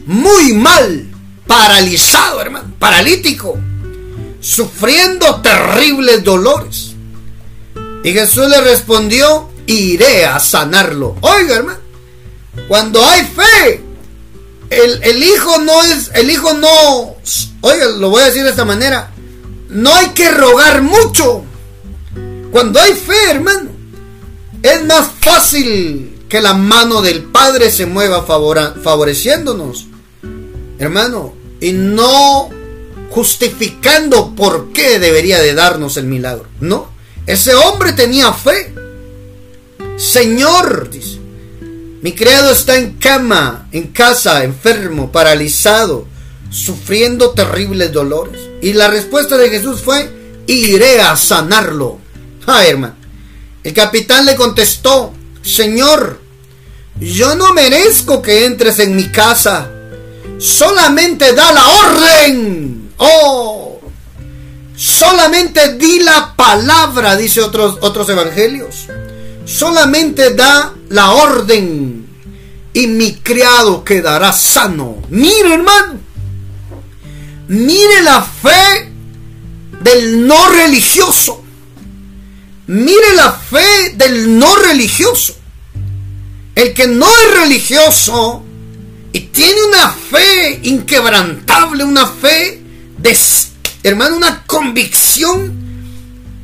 muy 0.07 0.53
mal, 0.53 1.07
paralizado, 1.47 2.41
hermano, 2.41 2.73
paralítico, 2.79 3.59
sufriendo 4.45 5.41
terribles 5.41 6.23
dolores. 6.23 6.93
Y 8.05 8.13
Jesús 8.13 8.47
le 8.49 8.61
respondió, 8.61 9.49
iré 9.67 10.27
a 10.27 10.39
sanarlo. 10.39 11.17
Oiga, 11.23 11.57
hermano, 11.57 11.79
cuando 12.69 13.03
hay 13.03 13.23
fe, 13.25 13.83
el, 14.69 15.03
el, 15.03 15.23
hijo 15.23 15.59
no 15.61 15.83
es, 15.85 16.11
el 16.15 16.31
hijo 16.31 16.53
no, 16.53 17.17
oiga, 17.63 17.87
lo 17.97 18.11
voy 18.11 18.21
a 18.21 18.27
decir 18.27 18.45
de 18.45 18.51
esta 18.51 18.67
manera, 18.67 19.11
no 19.71 19.95
hay 19.95 20.09
que 20.09 20.31
rogar 20.31 20.83
mucho. 20.83 21.43
Cuando 22.53 22.79
hay 22.81 22.93
fe, 22.93 23.31
hermano, 23.31 23.71
es 24.63 24.85
más 24.85 25.09
fácil 25.21 26.27
que 26.29 26.43
la 26.43 26.53
mano 26.53 27.01
del 27.01 27.23
Padre 27.23 27.71
se 27.71 27.87
mueva 27.87 28.27
favoreciéndonos. 28.27 29.87
Hermano, 30.79 31.33
y 31.63 31.73
no 31.73 32.51
justificando 33.15 34.35
por 34.35 34.73
qué 34.73 34.99
debería 34.99 35.39
de 35.41 35.55
darnos 35.55 35.97
el 35.97 36.07
milagro. 36.07 36.49
No, 36.59 36.89
ese 37.27 37.55
hombre 37.55 37.93
tenía 37.93 38.33
fe. 38.33 38.75
Señor, 39.97 40.91
dice, 40.91 41.21
mi 42.03 42.13
criado 42.13 42.51
está 42.51 42.77
en 42.77 42.95
cama, 42.95 43.69
en 43.71 43.93
casa, 43.93 44.43
enfermo, 44.43 45.13
paralizado 45.13 46.09
sufriendo 46.51 47.31
terribles 47.31 47.93
dolores. 47.93 48.41
Y 48.61 48.73
la 48.73 48.89
respuesta 48.89 49.37
de 49.37 49.49
Jesús 49.49 49.81
fue, 49.81 50.11
iré 50.49 51.01
a 51.01 51.17
sanarlo. 51.17 52.01
Ah, 52.49 52.67
hermano. 52.67 52.97
El 53.63 53.73
capitán 53.73 54.27
le 54.27 54.35
contestó, 54.35 55.15
Señor, 55.41 56.21
yo 56.99 57.37
no 57.37 57.55
merezco 57.55 58.21
que 58.21 58.45
entres 58.45 58.81
en 58.81 58.97
mi 58.97 59.09
casa. 59.11 59.71
Solamente 60.39 61.33
da 61.33 61.53
la 61.53 61.69
orden. 61.69 62.84
Oh, 62.99 63.81
solamente 64.77 65.77
di 65.77 66.01
la 66.01 66.33
palabra, 66.37 67.17
dice 67.17 67.41
otros, 67.41 67.79
otros 67.81 68.09
evangelios. 68.09 68.87
Solamente 69.45 70.35
da 70.35 70.73
la 70.89 71.13
orden 71.13 72.07
y 72.73 72.87
mi 72.87 73.15
criado 73.15 73.85
quedará 73.85 74.33
sano. 74.33 75.03
Mira, 75.09 75.55
hermano. 75.55 76.01
Mire 77.49 78.03
la 78.03 78.23
fe 78.23 78.91
del 79.83 80.27
no 80.27 80.49
religioso. 80.49 81.43
Mire 82.67 83.15
la 83.15 83.33
fe 83.33 83.93
del 83.95 84.39
no 84.39 84.57
religioso. 84.57 85.37
El 86.55 86.73
que 86.73 86.87
no 86.87 87.07
es 87.07 87.41
religioso 87.41 88.43
y 89.13 89.21
tiene 89.21 89.63
una 89.69 89.91
fe 89.91 90.61
inquebrantable, 90.63 91.85
una 91.85 92.07
fe 92.07 92.64
hermano, 93.83 94.17
una 94.17 94.45
convicción 94.47 95.65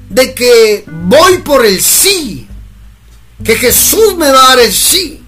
de 0.09 0.35
que 0.35 0.85
voy 0.87 1.38
por 1.38 1.64
el 1.64 1.81
sí, 1.81 2.47
que 3.43 3.57
Jesús 3.57 4.17
me 4.17 4.31
va 4.31 4.45
a 4.45 4.49
dar 4.57 4.61
el 4.61 4.73
sí. 4.73 5.23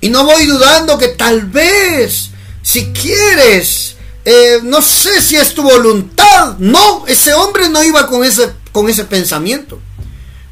Y 0.00 0.08
no 0.10 0.24
voy 0.24 0.46
dudando 0.46 0.96
que 0.96 1.08
tal 1.08 1.42
vez, 1.42 2.30
si 2.62 2.86
quieres, 2.92 3.96
eh, 4.24 4.60
no 4.62 4.80
sé 4.80 5.20
si 5.20 5.36
es 5.36 5.54
tu 5.54 5.62
voluntad. 5.62 6.56
No, 6.58 7.04
ese 7.06 7.34
hombre 7.34 7.68
no 7.68 7.82
iba 7.82 8.06
con 8.06 8.24
ese, 8.24 8.52
con 8.72 8.88
ese 8.88 9.04
pensamiento. 9.04 9.80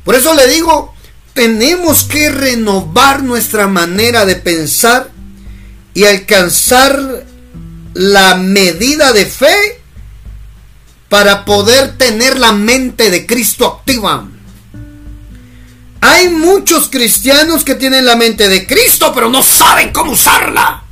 Por 0.05 0.15
eso 0.15 0.35
le 0.35 0.49
digo, 0.49 0.95
tenemos 1.33 2.05
que 2.05 2.31
renovar 2.31 3.23
nuestra 3.23 3.69
manera 3.69 4.25
de 4.25 4.37
pensar 4.37 5.11
y 5.95 6.05
alcanzar 6.05 7.25
la 7.95 8.35
medida 8.35 9.13
de 9.13 9.27
fe 9.27 9.81
para 11.17 11.47
poder 11.47 11.97
tener 11.97 12.39
la 12.39 12.53
mente 12.53 13.09
de 13.11 13.25
Cristo 13.25 13.65
activa. 13.67 14.29
Hay 16.03 16.29
muchos 16.29 16.91
cristianos 16.91 17.65
que 17.65 17.75
tienen 17.75 18.05
la 18.05 18.17
mente 18.17 18.51
de 18.51 18.67
Cristo, 18.67 19.13
pero 19.15 19.31
no 19.31 19.43
saben 19.43 19.95
cómo 19.95 20.13
usarla. 20.13 20.85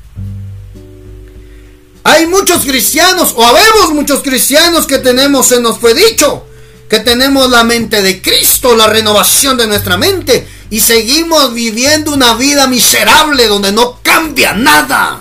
Hay 2.04 2.26
muchos 2.26 2.64
cristianos, 2.64 3.35
o 3.37 3.45
habemos 3.45 3.93
muchos 3.93 4.23
cristianos 4.23 4.87
que 4.87 4.97
tenemos, 4.97 5.49
se 5.49 5.61
nos 5.61 5.78
fue 5.78 5.93
dicho, 5.93 6.47
que 6.88 7.00
tenemos 7.00 7.50
la 7.50 7.62
mente 7.62 8.00
de 8.00 8.23
Cristo, 8.23 8.75
la 8.75 8.87
renovación 8.87 9.59
de 9.59 9.66
nuestra 9.66 9.99
mente, 9.99 10.49
y 10.71 10.81
seguimos 10.81 11.52
viviendo 11.52 12.14
una 12.14 12.33
vida 12.33 12.66
miserable 12.66 13.47
donde 13.47 13.73
no 13.73 13.99
cambia 14.02 14.54
nada. 14.54 15.21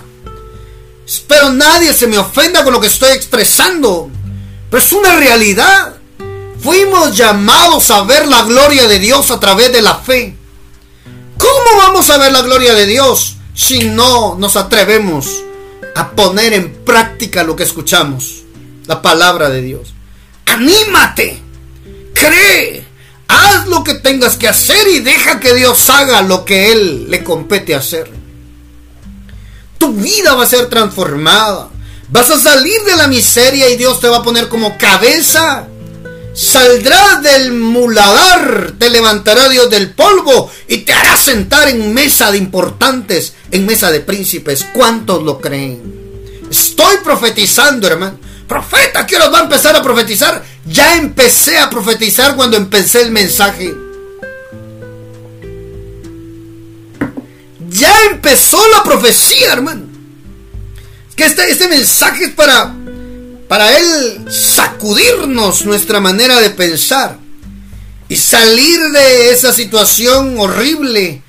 Espero 1.06 1.52
nadie 1.52 1.92
se 1.92 2.06
me 2.06 2.16
ofenda 2.16 2.64
con 2.64 2.72
lo 2.72 2.80
que 2.80 2.86
estoy 2.86 3.10
expresando, 3.10 4.10
es 4.78 4.92
una 4.92 5.16
realidad. 5.16 5.96
Fuimos 6.60 7.16
llamados 7.16 7.90
a 7.90 8.02
ver 8.04 8.26
la 8.26 8.42
gloria 8.42 8.88
de 8.88 8.98
Dios 8.98 9.30
a 9.30 9.38
través 9.38 9.72
de 9.72 9.82
la 9.82 9.96
fe. 9.96 10.36
¿Cómo 11.36 11.78
vamos 11.78 12.08
a 12.10 12.18
ver 12.18 12.32
la 12.32 12.42
gloria 12.42 12.74
de 12.74 12.86
Dios 12.86 13.36
si 13.54 13.80
no 13.80 14.36
nos 14.36 14.56
atrevemos 14.56 15.42
a 15.94 16.10
poner 16.12 16.54
en 16.54 16.72
práctica 16.84 17.44
lo 17.44 17.54
que 17.54 17.64
escuchamos? 17.64 18.44
La 18.86 19.02
palabra 19.02 19.50
de 19.50 19.60
Dios. 19.60 19.94
Anímate, 20.46 21.40
cree, 22.14 22.86
haz 23.28 23.66
lo 23.66 23.84
que 23.84 23.94
tengas 23.94 24.36
que 24.36 24.48
hacer 24.48 24.88
y 24.88 25.00
deja 25.00 25.40
que 25.40 25.54
Dios 25.54 25.90
haga 25.90 26.22
lo 26.22 26.44
que 26.44 26.72
Él 26.72 27.10
le 27.10 27.22
compete 27.22 27.74
hacer. 27.74 28.10
Tu 29.78 29.92
vida 29.92 30.34
va 30.34 30.44
a 30.44 30.48
ser 30.48 30.68
transformada. 30.70 31.68
Vas 32.10 32.30
a 32.30 32.38
salir 32.38 32.82
de 32.82 32.96
la 32.96 33.08
miseria 33.08 33.68
y 33.70 33.76
Dios 33.76 34.00
te 34.00 34.08
va 34.08 34.18
a 34.18 34.22
poner 34.22 34.48
como 34.48 34.76
cabeza 34.78 35.68
Saldrás 36.34 37.22
del 37.22 37.52
muladar, 37.52 38.72
te 38.76 38.90
levantará 38.90 39.48
Dios 39.48 39.70
del 39.70 39.92
polvo 39.92 40.50
y 40.66 40.78
te 40.78 40.92
hará 40.92 41.16
sentar 41.16 41.68
en 41.68 41.94
mesa 41.94 42.32
de 42.32 42.38
importantes, 42.38 43.34
en 43.52 43.64
mesa 43.64 43.92
de 43.92 44.00
príncipes. 44.00 44.66
¿Cuántos 44.72 45.22
lo 45.22 45.40
creen? 45.40 45.80
Estoy 46.50 46.96
profetizando, 47.04 47.86
hermano. 47.86 48.18
Profeta, 48.48 49.06
¿qué 49.06 49.14
hora 49.14 49.28
va 49.28 49.38
a 49.38 49.42
empezar 49.44 49.76
a 49.76 49.82
profetizar? 49.82 50.44
Ya 50.66 50.96
empecé 50.96 51.56
a 51.56 51.70
profetizar 51.70 52.34
cuando 52.34 52.56
empecé 52.56 53.02
el 53.02 53.12
mensaje. 53.12 53.72
Ya 57.70 57.94
empezó 58.10 58.58
la 58.70 58.82
profecía, 58.82 59.52
hermano. 59.52 59.83
Que 61.16 61.24
este, 61.24 61.50
este 61.50 61.68
mensaje 61.68 62.24
es 62.24 62.30
para 62.32 62.74
para 63.48 63.76
Él 63.76 64.26
sacudirnos 64.30 65.64
nuestra 65.64 66.00
manera 66.00 66.40
de 66.40 66.50
pensar 66.50 67.18
y 68.08 68.16
salir 68.16 68.80
de 68.90 69.30
esa 69.30 69.52
situación 69.52 70.38
horrible 70.38 71.22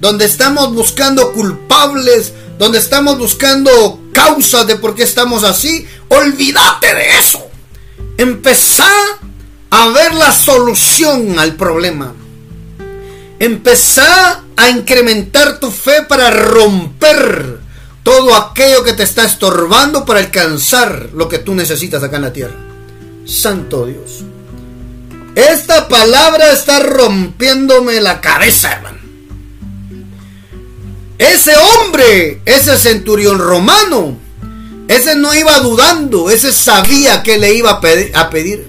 donde 0.00 0.24
estamos 0.24 0.74
buscando 0.74 1.32
culpables, 1.32 2.32
donde 2.58 2.78
estamos 2.78 3.18
buscando 3.18 4.00
causas 4.12 4.66
de 4.66 4.76
por 4.76 4.94
qué 4.94 5.04
estamos 5.04 5.44
así. 5.44 5.86
Olvídate 6.08 6.94
de 6.94 7.18
eso. 7.18 7.46
Empezá 8.16 8.90
a 9.70 9.88
ver 9.88 10.14
la 10.14 10.32
solución 10.32 11.38
al 11.38 11.54
problema. 11.54 12.14
Empezá 13.38 14.42
a 14.56 14.70
incrementar 14.70 15.60
tu 15.60 15.70
fe 15.70 16.02
para 16.02 16.30
romper 16.30 17.59
todo 18.02 18.34
aquello 18.34 18.82
que 18.82 18.92
te 18.92 19.02
está 19.02 19.24
estorbando 19.24 20.04
para 20.04 20.20
alcanzar 20.20 21.10
lo 21.12 21.28
que 21.28 21.38
tú 21.38 21.54
necesitas 21.54 22.02
acá 22.02 22.16
en 22.16 22.22
la 22.22 22.32
tierra. 22.32 22.56
Santo 23.26 23.86
Dios. 23.86 24.24
Esta 25.34 25.88
palabra 25.88 26.52
está 26.52 26.80
rompiéndome 26.80 28.00
la 28.00 28.20
cabeza, 28.20 28.72
hermano. 28.72 28.98
Ese 31.18 31.52
hombre, 31.56 32.40
ese 32.46 32.76
centurión 32.78 33.38
romano, 33.38 34.18
ese 34.88 35.14
no 35.16 35.34
iba 35.34 35.60
dudando, 35.60 36.30
ese 36.30 36.50
sabía 36.50 37.22
que 37.22 37.38
le 37.38 37.54
iba 37.54 37.70
a 37.70 37.80
pedir, 37.80 38.10
a 38.16 38.30
pedir. 38.30 38.66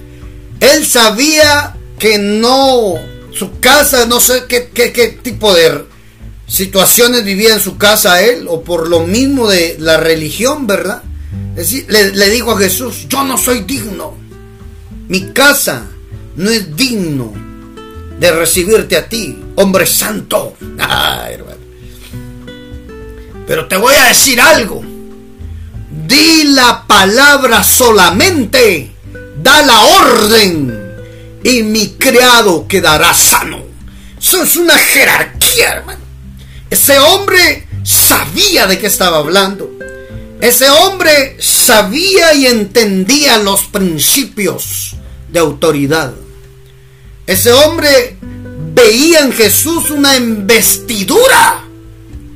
Él 0.60 0.86
sabía 0.86 1.74
que 1.98 2.18
no, 2.18 2.94
su 3.32 3.58
casa, 3.58 4.06
no 4.06 4.20
sé 4.20 4.44
qué, 4.48 4.70
qué, 4.72 4.92
qué 4.92 5.08
tipo 5.08 5.52
de 5.54 5.86
situaciones 6.52 7.24
vivía 7.24 7.54
en 7.54 7.60
su 7.60 7.78
casa 7.78 8.22
él, 8.22 8.46
o 8.46 8.62
por 8.62 8.88
lo 8.88 9.00
mismo 9.00 9.48
de 9.48 9.76
la 9.78 9.96
religión, 9.96 10.66
¿verdad? 10.66 11.02
le, 11.88 12.12
le 12.12 12.30
dijo 12.30 12.52
a 12.52 12.58
Jesús, 12.58 13.06
yo 13.08 13.24
no 13.24 13.38
soy 13.38 13.60
digno, 13.60 14.14
mi 15.08 15.32
casa 15.32 15.86
no 16.36 16.50
es 16.50 16.76
digno 16.76 17.32
de 18.20 18.32
recibirte 18.32 18.98
a 18.98 19.08
ti, 19.08 19.42
hombre 19.56 19.86
santo. 19.86 20.54
Pero 23.46 23.66
te 23.66 23.76
voy 23.76 23.94
a 23.94 24.08
decir 24.08 24.38
algo. 24.40 24.82
Di 26.06 26.44
la 26.44 26.86
palabra 26.86 27.64
solamente. 27.64 28.92
Da 29.42 29.62
la 29.62 29.80
orden. 29.80 30.80
Y 31.42 31.64
mi 31.64 31.94
criado 31.94 32.68
quedará 32.68 33.12
sano. 33.12 33.64
Eso 34.18 34.44
es 34.44 34.56
una 34.56 34.78
jerarquía, 34.78 35.72
hermano. 35.72 36.01
Ese 36.72 36.98
hombre 36.98 37.66
sabía 37.84 38.66
de 38.66 38.78
qué 38.78 38.86
estaba 38.86 39.18
hablando. 39.18 39.70
Ese 40.40 40.70
hombre 40.70 41.36
sabía 41.38 42.32
y 42.32 42.46
entendía 42.46 43.36
los 43.36 43.64
principios 43.64 44.96
de 45.30 45.38
autoridad. 45.38 46.14
Ese 47.26 47.52
hombre 47.52 48.16
veía 48.74 49.20
en 49.20 49.32
Jesús 49.34 49.90
una 49.90 50.16
investidura 50.16 51.62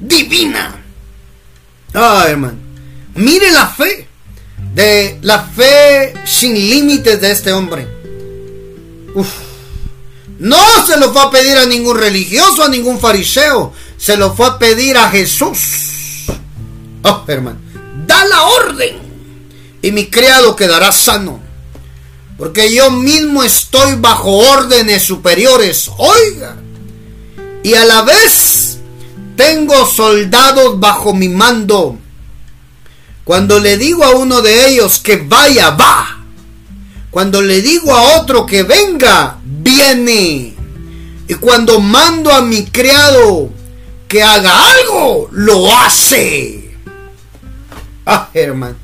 divina. 0.03 0.85
Ah, 1.95 2.27
hermano. 2.29 2.59
Mire 3.15 3.51
la 3.53 3.69
fe. 3.69 4.07
De 4.75 5.19
la 5.23 5.45
fe 5.45 6.13
sin 6.27 6.53
límites 6.53 7.23
de 7.23 7.31
este 7.31 7.55
hombre. 7.55 7.89
No 10.39 10.87
se 10.87 10.99
lo 10.99 11.11
fue 11.15 11.23
a 11.23 11.31
pedir 11.31 11.57
a 11.57 11.65
ningún 11.65 11.97
religioso, 11.97 12.65
a 12.65 12.69
ningún 12.69 13.01
fariseo 13.01 13.73
se 13.97 14.17
lo 14.17 14.35
fue 14.35 14.47
a 14.47 14.59
pedir 14.59 14.97
a 14.97 15.11
Jesús. 15.11 16.27
Oh, 17.03 17.25
hermano, 17.27 17.59
da 18.07 18.25
la 18.25 18.43
orden 18.43 18.97
y 19.83 19.93
mi 19.93 20.07
criado 20.07 20.57
quedará 20.57 20.93
sano. 20.93 21.41
Porque 22.39 22.75
yo 22.75 22.91
mismo 22.91 23.43
estoy 23.43 23.95
bajo 23.97 24.31
órdenes 24.31 25.03
superiores. 25.03 25.91
Oiga. 25.97 26.57
Y 27.63 27.75
a 27.75 27.85
la 27.85 28.03
vez 28.03 28.79
tengo 29.37 29.87
soldados 29.87 30.79
bajo 30.79 31.15
mi 31.15 31.29
mando. 31.29 31.99
Cuando 33.25 33.59
le 33.59 33.77
digo 33.77 34.05
a 34.05 34.11
uno 34.11 34.43
de 34.43 34.69
ellos 34.69 34.99
que 34.99 35.17
vaya, 35.17 35.71
va. 35.71 36.25
Cuando 37.11 37.41
le 37.41 37.63
digo 37.63 37.95
a 37.95 38.21
otro 38.21 38.45
que 38.45 38.63
venga, 38.63 39.39
viene. 39.43 40.55
Y 41.29 41.35
cuando 41.35 41.81
mando 41.81 42.31
a 42.31 42.43
mi 42.43 42.67
criado 42.67 43.51
haga 44.23 44.73
algo, 44.73 45.29
lo 45.33 45.75
hace. 45.77 46.77
Ah, 48.05 48.31
hermano. 48.35 48.77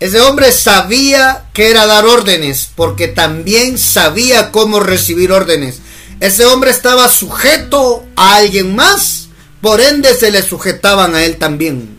Ese 0.00 0.20
hombre 0.20 0.52
sabía 0.52 1.46
que 1.52 1.70
era 1.70 1.86
dar 1.86 2.04
órdenes, 2.04 2.70
porque 2.76 3.08
también 3.08 3.78
sabía 3.78 4.52
cómo 4.52 4.78
recibir 4.78 5.32
órdenes. 5.32 5.80
Ese 6.20 6.46
hombre 6.46 6.70
estaba 6.70 7.08
sujeto 7.08 8.06
a 8.14 8.36
alguien 8.36 8.76
más, 8.76 9.28
por 9.60 9.80
ende 9.80 10.14
se 10.14 10.30
le 10.30 10.42
sujetaban 10.42 11.14
a 11.14 11.24
él 11.24 11.36
también. 11.36 11.98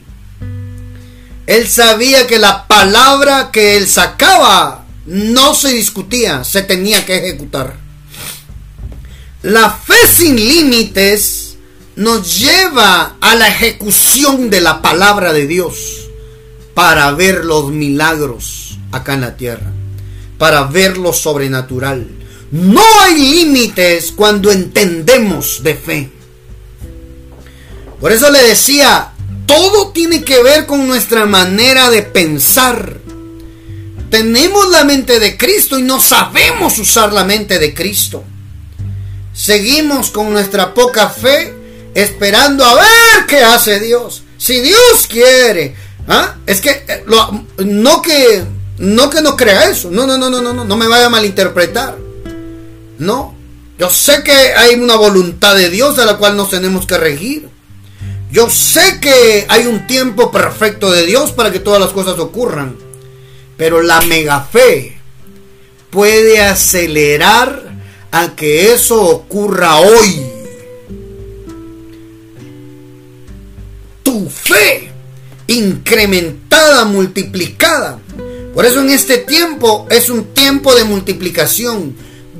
Él 1.48 1.68
sabía 1.68 2.28
que 2.28 2.38
la 2.38 2.68
palabra 2.68 3.50
que 3.52 3.76
él 3.76 3.88
sacaba 3.88 4.86
no 5.06 5.56
se 5.56 5.70
discutía, 5.70 6.44
se 6.44 6.62
tenía 6.62 7.06
que 7.06 7.18
ejecutar. 7.18 7.76
La 9.42 9.72
fe 9.72 9.96
sin 10.14 10.36
límites 10.36 11.39
nos 12.00 12.40
lleva 12.40 13.18
a 13.20 13.36
la 13.36 13.50
ejecución 13.50 14.50
de 14.50 14.62
la 14.62 14.82
palabra 14.82 15.34
de 15.34 15.46
Dios 15.48 16.08
para 16.74 17.12
ver 17.12 17.44
los 17.44 17.72
milagros 17.72 18.78
acá 18.94 19.16
en 19.16 19.22
la 19.22 19.36
tierra, 19.36 19.74
para 20.38 20.64
ver 20.64 20.98
lo 20.98 21.12
sobrenatural. 21.12 22.08
No 22.52 22.82
hay 23.02 23.18
límites 23.18 24.14
cuando 24.16 24.50
entendemos 24.50 25.62
de 25.62 25.76
fe. 25.76 26.10
Por 28.00 28.14
eso 28.14 28.32
le 28.32 28.44
decía, 28.44 29.12
todo 29.46 29.92
tiene 29.92 30.24
que 30.24 30.42
ver 30.42 30.68
con 30.68 30.88
nuestra 30.88 31.26
manera 31.26 31.90
de 31.90 32.04
pensar. 32.04 32.98
Tenemos 34.10 34.70
la 34.70 34.86
mente 34.86 35.20
de 35.20 35.36
Cristo 35.36 35.78
y 35.78 35.82
no 35.82 36.00
sabemos 36.00 36.80
usar 36.80 37.12
la 37.12 37.26
mente 37.26 37.60
de 37.60 37.74
Cristo. 37.74 38.24
Seguimos 39.34 40.12
con 40.12 40.32
nuestra 40.32 40.74
poca 40.74 41.10
fe 41.10 41.59
esperando 41.94 42.64
a 42.66 42.76
ver 42.76 43.26
qué 43.28 43.40
hace 43.40 43.80
Dios. 43.80 44.24
Si 44.38 44.60
Dios 44.62 45.08
quiere. 45.08 45.76
¿ah? 46.08 46.36
Es 46.46 46.62
que 46.62 46.84
eh, 46.88 47.04
no 47.06 48.02
que 48.02 48.44
no 48.80 49.10
que 49.10 49.22
no 49.22 49.36
crea 49.36 49.70
eso. 49.70 49.92
No, 49.92 50.08
no, 50.08 50.18
no, 50.18 50.30
no, 50.30 50.42
no, 50.42 50.54
no, 50.54 50.66
no 50.66 50.78
me 50.78 50.88
vaya 50.88 51.08
a 51.08 51.10
malinterpretar. 51.10 51.98
No. 52.98 53.36
Yo 53.78 53.90
sé 53.90 54.24
que 54.24 54.32
hay 54.32 54.76
una 54.76 54.96
voluntad 54.96 55.56
de 55.56 55.70
Dios 55.70 56.00
a 56.00 56.06
la 56.06 56.18
cual 56.18 56.36
nos 56.36 56.50
tenemos 56.50 56.86
que 56.86 56.98
regir. 56.98 57.50
Yo 58.32 58.50
sé 58.50 59.00
que 59.00 59.46
hay 59.50 59.66
un 59.68 59.88
tiempo 59.88 60.32
perfecto 60.32 60.92
de 60.92 61.06
Dios 61.06 61.32
para 61.32 61.52
que 61.52 61.60
todas 61.60 61.80
las 61.80 61.92
cosas 61.92 62.20
ocurran. 62.20 62.76
Pero 63.58 63.82
la 63.82 64.02
mega 64.02 64.42
fe 64.42 65.00
puede 65.90 66.42
acelerar 66.42 67.70
a 68.12 68.36
que 68.36 68.74
eso 68.74 69.02
ocurra 69.02 69.78
hoy. 69.78 70.39
Fe 74.28 74.90
incrementada, 75.50 76.86
multiplicada. 76.86 78.00
Por 78.54 78.66
eso 78.66 78.82
en 78.82 78.90
este 78.90 79.18
tiempo 79.18 79.88
es 79.90 80.10
un 80.10 80.34
tiempo 80.34 80.74
de 80.76 80.84
multiplicación. 80.84 81.96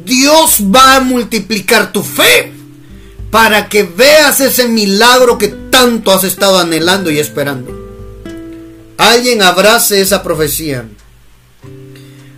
Dios 0.06 0.64
va 0.74 0.96
a 0.96 1.00
multiplicar 1.02 1.92
tu 1.92 2.04
fe 2.04 2.52
para 3.32 3.70
que 3.70 3.84
veas 3.84 4.40
ese 4.42 4.68
milagro 4.68 5.38
que 5.38 5.48
tanto 5.48 6.12
has 6.12 6.24
estado 6.24 6.60
anhelando 6.60 7.12
y 7.12 7.20
esperando. 7.20 7.78
Alguien 8.98 9.42
abrace 9.42 10.02
esa 10.02 10.24
profecía. 10.24 10.86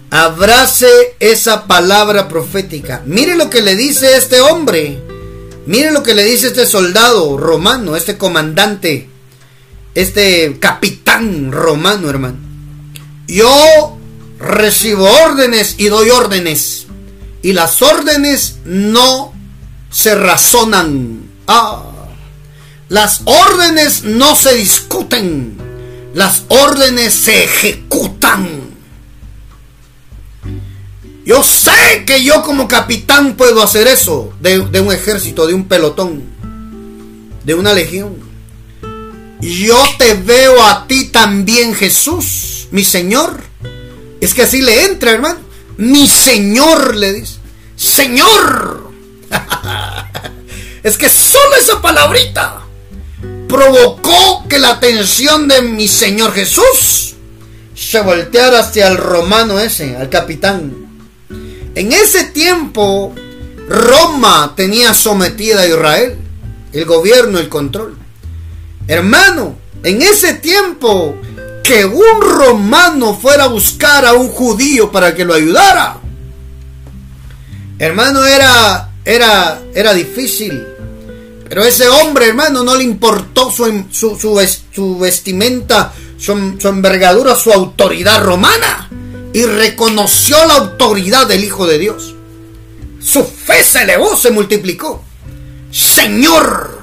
Abrace 0.09 1.15
esa 1.19 1.67
palabra 1.67 2.27
profética. 2.27 3.01
Mire 3.05 3.35
lo 3.35 3.49
que 3.49 3.61
le 3.61 3.75
dice 3.75 4.17
este 4.17 4.41
hombre. 4.41 4.99
Mire 5.65 5.91
lo 5.91 6.03
que 6.03 6.13
le 6.13 6.25
dice 6.25 6.47
este 6.47 6.65
soldado 6.65 7.37
romano, 7.37 7.95
este 7.95 8.17
comandante, 8.17 9.10
este 9.95 10.57
capitán 10.59 11.51
romano, 11.51 12.09
hermano. 12.09 12.37
Yo 13.27 13.97
recibo 14.39 15.09
órdenes 15.25 15.75
y 15.77 15.87
doy 15.87 16.09
órdenes. 16.09 16.87
Y 17.41 17.53
las 17.53 17.81
órdenes 17.81 18.57
no 18.65 19.33
se 19.89 20.15
razonan. 20.15 21.23
Ah, 21.47 21.83
las 22.89 23.21
órdenes 23.25 24.03
no 24.03 24.35
se 24.35 24.55
discuten. 24.55 25.57
Las 26.13 26.43
órdenes 26.49 27.13
se 27.13 27.45
ejecutan. 27.45 28.71
Yo 31.23 31.43
sé 31.43 32.03
que 32.05 32.23
yo 32.23 32.41
como 32.41 32.67
capitán 32.67 33.35
puedo 33.35 33.61
hacer 33.61 33.87
eso 33.87 34.33
de, 34.41 34.59
un 34.59 34.91
ejército, 34.91 35.45
de 35.45 35.53
un 35.53 35.65
pelotón, 35.65 36.23
de 37.45 37.53
una 37.53 37.73
legión. 37.73 38.30
Yo 39.41 39.77
te 39.97 40.13
veo 40.13 40.63
a 40.63 40.85
ti 40.87 41.05
también, 41.05 41.73
Jesús, 41.73 42.67
mi 42.71 42.83
Señor. 42.83 43.41
Es 44.19 44.33
que 44.35 44.43
así 44.43 44.61
le 44.61 44.85
entra, 44.85 45.11
hermano. 45.11 45.39
Mi 45.77 46.07
Señor, 46.07 46.95
le 46.95 47.13
dice. 47.13 47.35
Señor. 47.75 48.91
es 50.83 50.97
que 50.97 51.09
solo 51.09 51.55
esa 51.59 51.81
palabrita 51.81 52.61
provocó 53.47 54.45
que 54.47 54.59
la 54.59 54.69
atención 54.69 55.47
de 55.47 55.61
mi 55.61 55.87
Señor 55.87 56.33
Jesús 56.33 57.15
se 57.75 58.01
volteara 58.01 58.59
hacia 58.59 58.87
el 58.87 58.97
romano 58.97 59.59
ese, 59.59 59.97
al 59.97 60.09
capitán. 60.09 60.73
En 61.73 61.91
ese 61.91 62.25
tiempo, 62.25 63.15
Roma 63.67 64.53
tenía 64.55 64.93
sometida 64.93 65.61
a 65.61 65.67
Israel, 65.67 66.17
el 66.73 66.85
gobierno, 66.85 67.39
el 67.39 67.49
control. 67.49 67.97
Hermano, 68.87 69.55
en 69.83 70.01
ese 70.01 70.35
tiempo, 70.35 71.15
que 71.63 71.85
un 71.85 72.21
romano 72.21 73.17
fuera 73.17 73.45
a 73.45 73.47
buscar 73.47 74.05
a 74.05 74.13
un 74.13 74.27
judío 74.27 74.91
para 74.91 75.15
que 75.15 75.25
lo 75.25 75.33
ayudara, 75.33 75.97
hermano, 77.79 78.25
era, 78.25 78.91
era, 79.05 79.61
era 79.73 79.93
difícil. 79.93 80.65
Pero 81.47 81.65
ese 81.65 81.89
hombre, 81.89 82.27
hermano, 82.27 82.63
no 82.63 82.75
le 82.75 82.83
importó 82.83 83.51
su, 83.51 83.85
su, 83.91 84.97
vestimenta, 84.97 85.91
su 86.17 86.31
envergadura, 86.67 87.35
su 87.35 87.51
autoridad 87.51 88.23
romana 88.23 88.89
y 89.33 89.43
reconoció 89.43 90.37
la 90.45 90.55
autoridad 90.55 91.27
del 91.27 91.43
Hijo 91.43 91.67
de 91.67 91.77
Dios. 91.77 92.15
Su 93.01 93.23
fe 93.23 93.63
se 93.63 93.83
elevó, 93.83 94.15
se 94.15 94.31
multiplicó. 94.31 95.03
Señor. 95.71 96.80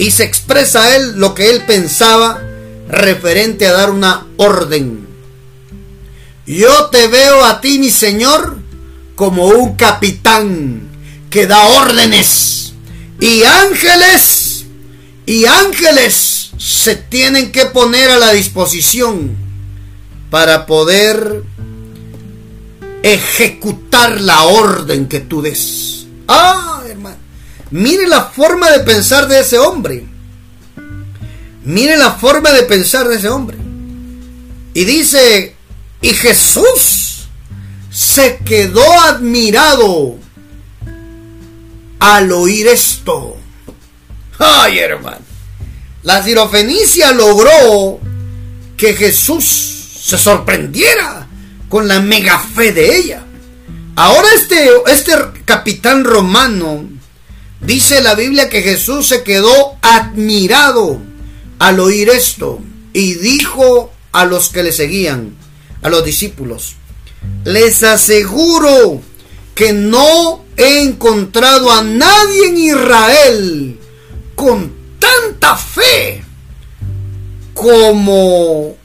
Y 0.00 0.12
se 0.12 0.24
expresa 0.24 0.82
a 0.82 0.96
él 0.96 1.16
lo 1.16 1.34
que 1.34 1.50
él 1.50 1.62
pensaba 1.66 2.40
referente 2.88 3.66
a 3.66 3.72
dar 3.72 3.90
una 3.90 4.26
orden. 4.38 5.06
Yo 6.46 6.86
te 6.86 7.06
veo 7.06 7.44
a 7.44 7.60
ti, 7.60 7.78
mi 7.78 7.90
Señor, 7.90 8.56
como 9.14 9.48
un 9.48 9.76
capitán 9.76 10.88
que 11.28 11.46
da 11.46 11.62
órdenes. 11.82 12.72
Y 13.20 13.42
ángeles, 13.42 14.64
y 15.26 15.44
ángeles 15.44 16.52
se 16.56 16.94
tienen 16.96 17.52
que 17.52 17.66
poner 17.66 18.10
a 18.10 18.16
la 18.16 18.32
disposición 18.32 19.36
para 20.30 20.64
poder 20.64 21.42
ejecutar 23.02 24.18
la 24.18 24.44
orden 24.44 25.08
que 25.08 25.20
tú 25.20 25.42
des. 25.42 26.06
Ah, 26.26 26.84
hermano. 26.88 27.19
Mire 27.70 28.08
la 28.08 28.24
forma 28.24 28.70
de 28.70 28.80
pensar 28.80 29.28
de 29.28 29.40
ese 29.40 29.58
hombre. 29.58 30.04
Mire 31.64 31.96
la 31.96 32.12
forma 32.12 32.50
de 32.52 32.64
pensar 32.64 33.06
de 33.08 33.16
ese 33.16 33.28
hombre. 33.28 33.56
Y 34.74 34.84
dice, 34.84 35.54
y 36.00 36.10
Jesús 36.10 37.28
se 37.90 38.38
quedó 38.44 38.92
admirado 39.02 40.16
al 42.00 42.32
oír 42.32 42.66
esto. 42.68 43.36
Ay, 44.38 44.78
hermano. 44.78 45.30
La 46.02 46.22
sirofenicia 46.22 47.12
logró 47.12 48.00
que 48.76 48.94
Jesús 48.94 49.44
se 50.02 50.16
sorprendiera 50.16 51.28
con 51.68 51.86
la 51.86 52.00
mega 52.00 52.38
fe 52.38 52.72
de 52.72 52.96
ella. 52.96 53.22
Ahora 53.96 54.28
este, 54.34 54.70
este 54.86 55.12
capitán 55.44 56.04
romano 56.04 56.88
dice 57.60 58.00
la 58.02 58.14
Biblia 58.14 58.48
que 58.48 58.62
Jesús 58.62 59.06
se 59.06 59.22
quedó 59.22 59.76
admirado 59.82 61.00
al 61.58 61.80
oír 61.80 62.08
esto 62.08 62.60
y 62.92 63.14
dijo 63.14 63.92
a 64.12 64.24
los 64.24 64.48
que 64.48 64.62
le 64.62 64.72
seguían, 64.72 65.36
a 65.82 65.88
los 65.88 66.04
discípulos, 66.04 66.76
les 67.44 67.82
aseguro 67.82 69.02
que 69.54 69.72
no 69.72 70.44
he 70.56 70.82
encontrado 70.82 71.70
a 71.70 71.82
nadie 71.82 72.48
en 72.48 72.58
Israel 72.58 73.78
con 74.34 74.72
tanta 74.98 75.56
fe 75.56 76.22
como 77.54 78.76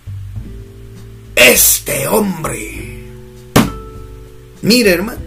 este 1.35 2.07
hombre. 2.07 3.03
Mire, 4.61 4.91
hermano, 4.91 5.21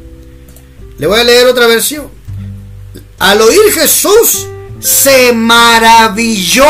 le 0.98 1.06
voy 1.06 1.20
a 1.20 1.24
leer 1.24 1.46
otra 1.46 1.66
versión. 1.66 2.17
Al 3.18 3.40
oír 3.40 3.72
Jesús, 3.72 4.46
se 4.80 5.32
maravilló 5.32 6.64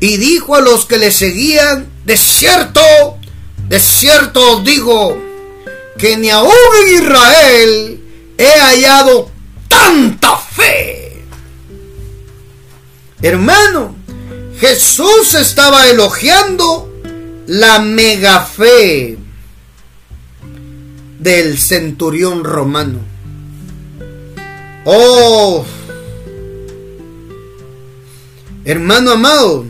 y 0.00 0.16
dijo 0.16 0.54
a 0.56 0.60
los 0.60 0.86
que 0.86 0.96
le 0.96 1.10
seguían, 1.10 1.88
de 2.04 2.16
cierto, 2.16 2.80
de 3.68 3.78
cierto 3.80 4.56
os 4.56 4.64
digo, 4.64 5.18
que 5.98 6.16
ni 6.16 6.30
aún 6.30 6.52
en 6.82 7.02
Israel 7.02 8.00
he 8.38 8.60
hallado 8.60 9.30
tanta 9.68 10.36
fe. 10.36 11.22
Hermano, 13.20 13.96
Jesús 14.58 15.34
estaba 15.34 15.88
elogiando 15.88 16.88
la 17.46 17.80
mega 17.80 18.44
fe 18.44 19.18
del 21.18 21.58
centurión 21.58 22.44
romano. 22.44 23.07
Oh, 24.84 25.64
hermano 28.64 29.12
amado, 29.12 29.66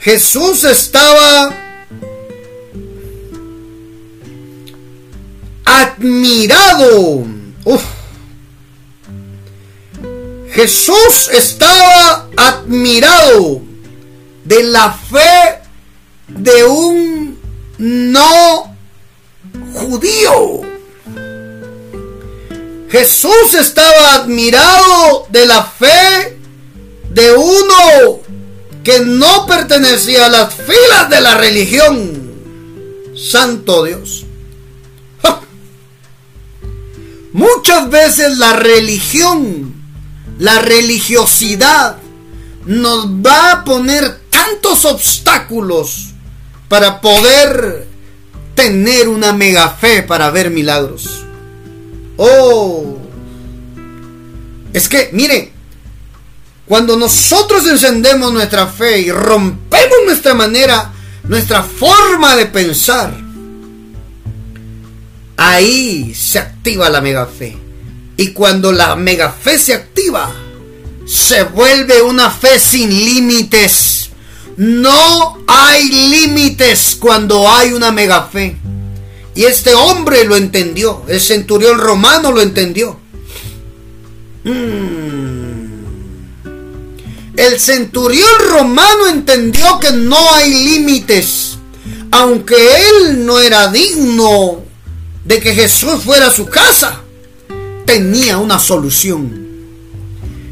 Jesús 0.00 0.64
estaba 0.64 1.54
admirado. 5.64 7.26
Jesús 10.50 11.30
estaba 11.32 12.28
admirado 12.36 13.60
de 14.44 14.62
la 14.62 14.92
fe 14.92 15.60
de 16.28 16.64
un 16.64 17.38
no 17.78 18.76
judío. 19.72 20.73
Jesús 22.94 23.54
estaba 23.58 24.14
admirado 24.14 25.26
de 25.28 25.46
la 25.46 25.64
fe 25.64 26.38
de 27.10 27.32
uno 27.32 28.20
que 28.84 29.00
no 29.00 29.46
pertenecía 29.46 30.26
a 30.26 30.28
las 30.28 30.54
filas 30.54 31.10
de 31.10 31.20
la 31.20 31.34
religión. 31.34 32.30
Santo 33.16 33.82
Dios. 33.82 34.26
Muchas 37.32 37.90
veces 37.90 38.38
la 38.38 38.52
religión, 38.52 39.74
la 40.38 40.60
religiosidad, 40.60 41.96
nos 42.64 43.08
va 43.08 43.50
a 43.50 43.64
poner 43.64 44.20
tantos 44.30 44.84
obstáculos 44.84 46.10
para 46.68 47.00
poder 47.00 47.88
tener 48.54 49.08
una 49.08 49.32
mega 49.32 49.70
fe 49.70 50.04
para 50.04 50.30
ver 50.30 50.52
milagros. 50.52 51.23
Oh, 52.16 52.98
es 54.72 54.88
que, 54.88 55.10
mire, 55.12 55.52
cuando 56.66 56.96
nosotros 56.96 57.66
encendemos 57.66 58.32
nuestra 58.32 58.66
fe 58.66 59.00
y 59.00 59.12
rompemos 59.12 59.98
nuestra 60.06 60.34
manera, 60.34 60.92
nuestra 61.24 61.62
forma 61.62 62.36
de 62.36 62.46
pensar, 62.46 63.14
ahí 65.36 66.14
se 66.14 66.38
activa 66.38 66.88
la 66.88 67.00
mega 67.00 67.26
fe. 67.26 67.56
Y 68.16 68.28
cuando 68.28 68.72
la 68.72 68.96
mega 68.96 69.30
fe 69.30 69.58
se 69.58 69.74
activa, 69.74 70.32
se 71.06 71.44
vuelve 71.44 72.00
una 72.02 72.30
fe 72.30 72.58
sin 72.58 72.88
límites. 72.88 74.10
No 74.56 75.38
hay 75.46 75.88
límites 75.88 76.96
cuando 76.98 77.50
hay 77.50 77.72
una 77.72 77.90
mega 77.90 78.22
fe. 78.24 78.56
Y 79.34 79.44
este 79.44 79.74
hombre 79.74 80.24
lo 80.24 80.36
entendió. 80.36 81.02
El 81.08 81.20
centurión 81.20 81.78
romano 81.78 82.30
lo 82.30 82.40
entendió. 82.40 82.96
Mm. 84.44 85.54
El 87.36 87.58
centurión 87.58 88.30
romano 88.50 89.08
entendió 89.08 89.80
que 89.80 89.90
no 89.90 90.16
hay 90.34 90.50
límites. 90.50 91.58
Aunque 92.12 92.54
él 92.54 93.26
no 93.26 93.40
era 93.40 93.68
digno 93.68 94.62
de 95.24 95.40
que 95.40 95.52
Jesús 95.52 96.04
fuera 96.04 96.28
a 96.28 96.32
su 96.32 96.46
casa, 96.46 97.00
tenía 97.86 98.38
una 98.38 98.60
solución. 98.60 99.42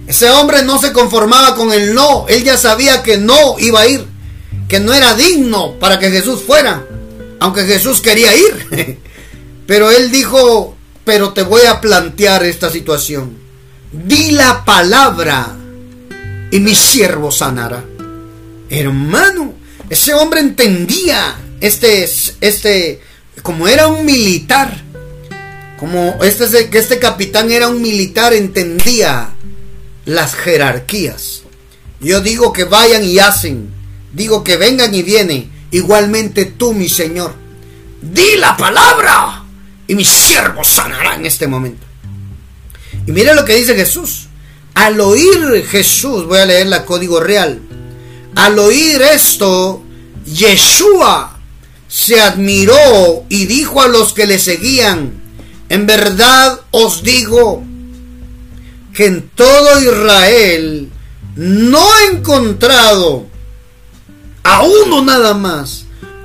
Ese 0.09 0.29
hombre 0.31 0.64
no 0.64 0.81
se 0.81 0.92
conformaba 0.92 1.55
con 1.55 1.73
el 1.73 1.95
no. 1.95 2.27
Él 2.27 2.42
ya 2.42 2.59
sabía 2.59 3.05
que 3.05 3.16
no 3.16 3.57
iba 3.61 3.81
a 3.81 3.87
ir. 3.87 4.05
Que 4.68 4.81
no 4.81 4.92
era 4.92 5.14
digno 5.14 5.79
para 5.79 6.01
que 6.01 6.11
Jesús 6.11 6.40
fuera 6.45 6.85
aunque 7.42 7.64
Jesús 7.64 8.00
quería 8.00 8.33
ir. 8.37 8.98
Pero 9.66 9.90
él 9.90 10.12
dijo, 10.12 10.76
pero 11.05 11.33
te 11.33 11.42
voy 11.42 11.62
a 11.62 11.81
plantear 11.81 12.44
esta 12.44 12.70
situación. 12.70 13.37
Di 13.90 14.31
la 14.31 14.64
palabra 14.64 15.57
y 16.50 16.61
mi 16.61 16.74
siervo 16.74 17.33
sanará. 17.33 17.83
Hermano, 18.68 19.55
ese 19.90 20.14
hombre 20.14 20.40
entendía, 20.40 21.37
este, 21.61 22.09
este, 22.40 23.00
como 23.42 23.66
era 23.66 23.88
un 23.88 24.05
militar, 24.05 24.83
como 25.78 26.18
este, 26.22 26.70
que 26.70 26.78
este 26.78 26.98
capitán 26.98 27.50
era 27.50 27.68
un 27.68 27.83
militar, 27.83 28.33
entendía 28.35 29.31
las 30.05 30.35
jerarquías. 30.35 31.42
Yo 32.00 32.20
digo 32.20 32.52
que 32.52 32.64
vayan 32.64 33.05
y 33.05 33.18
hacen, 33.18 33.70
digo 34.12 34.44
que 34.44 34.57
vengan 34.57 34.94
y 34.94 35.02
vienen, 35.02 35.52
Igualmente 35.73 36.45
tú, 36.45 36.73
mi 36.73 36.89
Señor, 36.89 37.35
di 38.01 38.37
la 38.39 38.57
palabra 38.57 39.43
y 39.89 39.95
mi 39.95 40.05
siervo 40.05 40.63
sanará 40.63 41.17
en 41.17 41.27
este 41.27 41.47
momento. 41.47 41.87
Y 43.07 43.13
mire 43.13 43.35
lo 43.35 43.45
que 43.45 43.57
dice 43.57 43.75
Jesús. 43.75 44.29
Al 44.75 45.01
oír 45.01 45.67
Jesús, 45.67 46.27
voy 46.27 46.39
a 46.39 46.47
leer 46.47 46.67
la 46.67 46.85
código 46.85 47.21
real. 47.21 47.61
Al 48.35 48.59
oír 48.59 49.03
esto, 49.03 49.83
Yeshua 50.25 51.39
se 51.89 52.21
admiró 52.21 53.25
y 53.29 53.47
dijo 53.47 53.83
a 53.83 53.89
los 53.89 54.13
que 54.13 54.27
le 54.27 54.39
seguían, 54.39 55.13
en 55.69 55.87
verdad 55.87 56.61
os 56.71 57.03
digo 57.03 57.63
que 58.95 59.07
en 59.07 59.29
todo 59.35 59.81
Israel 59.81 60.91
no 61.37 61.83
he 61.99 62.17
encontrado 62.17 63.27
a 64.42 64.62
uno 64.62 65.02
nada 65.02 65.35
más 65.35 65.85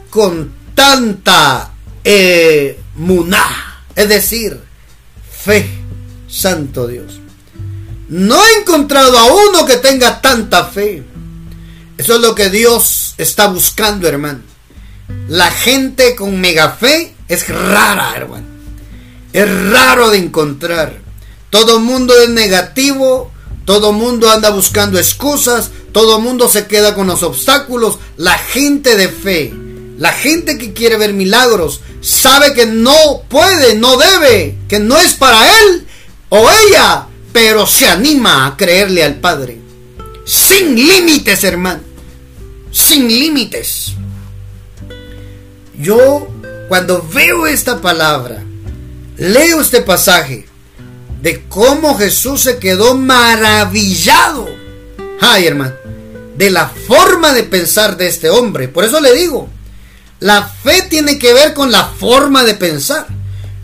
con 0.10 0.51
tanta 0.73 1.71
eh, 2.03 2.80
muná, 2.95 3.84
es 3.95 4.10
decir, 4.10 4.60
fe, 5.30 5.69
santo 6.27 6.88
Dios. 6.88 7.19
No 8.10 8.36
he 8.43 8.60
encontrado 8.62 9.17
a 9.17 9.25
uno 9.25 9.65
que 9.65 9.77
tenga 9.77 10.21
tanta 10.21 10.65
fe. 10.65 11.03
Eso 11.97 12.15
es 12.15 12.21
lo 12.21 12.36
que 12.36 12.49
Dios 12.49 13.15
está 13.17 13.47
buscando, 13.47 14.08
hermano. 14.08 14.39
La 15.27 15.51
gente 15.51 16.15
con 16.15 16.39
mega 16.39 16.71
fe 16.71 17.13
es 17.27 17.47
rara, 17.49 18.13
hermano. 18.15 18.45
Es 19.34 19.71
raro 19.71 20.10
de 20.10 20.19
encontrar. 20.19 20.99
Todo 21.49 21.80
mundo 21.80 22.13
es 22.21 22.30
negativo, 22.30 23.32
todo 23.65 23.91
mundo 23.91 24.30
anda 24.32 24.49
buscando 24.49 24.97
excusas, 24.97 25.71
todo 25.91 26.19
mundo 26.19 26.47
se 26.50 26.67
queda 26.67 26.95
con 26.95 27.08
los 27.08 27.23
obstáculos. 27.23 27.97
La 28.17 28.38
gente 28.38 28.95
de 28.95 29.10
fe, 29.10 29.54
la 29.97 30.12
gente 30.12 30.58
que 30.58 30.73
quiere 30.73 30.97
ver 30.97 31.13
milagros, 31.13 31.82
sabe 32.02 32.54
que 32.54 32.65
no 32.65 33.23
puede, 33.28 33.76
no 33.76 33.97
debe, 33.97 34.56
que 34.67 34.80
no 34.80 34.97
es 34.97 35.13
para 35.13 35.47
él 35.60 35.88
o 36.30 36.50
ella, 36.50 37.08
pero 37.34 37.65
se 37.65 37.88
anima 37.88 38.45
a 38.45 38.58
creerle 38.58 39.04
al 39.04 39.15
Padre. 39.15 39.60
Sin 40.26 40.76
límites, 40.76 41.43
hermano. 41.43 41.82
Sin 42.71 43.08
límites. 43.08 43.93
Yo, 45.80 46.28
cuando 46.67 47.08
veo 47.13 47.47
esta 47.47 47.82
palabra, 47.82 48.43
leo 49.17 49.62
este 49.62 49.82
pasaje, 49.82 50.47
de 51.21 51.43
cómo 51.47 51.97
Jesús 51.97 52.41
se 52.41 52.58
quedó 52.58 52.95
maravillado. 52.95 54.57
Ay, 55.19 55.47
hermano, 55.47 55.73
de 56.38 56.49
la 56.49 56.67
forma 56.67 57.34
de 57.34 57.43
pensar 57.43 57.97
de 57.97 58.08
este 58.08 58.30
hombre. 58.30 58.67
Por 58.67 58.84
eso 58.84 58.99
le 58.99 59.13
digo, 59.13 59.49
la 60.19 60.43
fe 60.47 60.84
tiene 60.89 61.17
que 61.17 61.34
ver 61.34 61.53
con 61.53 61.71
la 61.71 61.86
forma 61.86 62.43
de 62.43 62.53
pensar. 62.53 63.08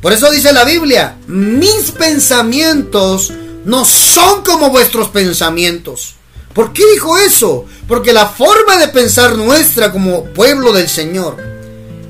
Por 0.02 0.14
eso 0.14 0.30
dice 0.32 0.52
la 0.52 0.66
Biblia, 0.66 1.18
mis 1.28 1.92
pensamientos 1.92 3.32
no 3.66 3.86
son 3.86 4.44
como 4.44 4.70
vuestros 4.70 5.10
pensamientos. 5.10 6.16
¿Por 6.54 6.74
qué 6.74 6.84
dijo 6.92 7.18
eso? 7.18 7.66
Porque 7.88 8.14
la 8.14 8.28
forma 8.28 8.78
de 8.78 8.90
pensar 8.90 9.36
nuestra 9.36 9.92
como 9.92 10.26
pueblo 10.26 10.74
del 10.74 10.90
Señor 10.90 11.38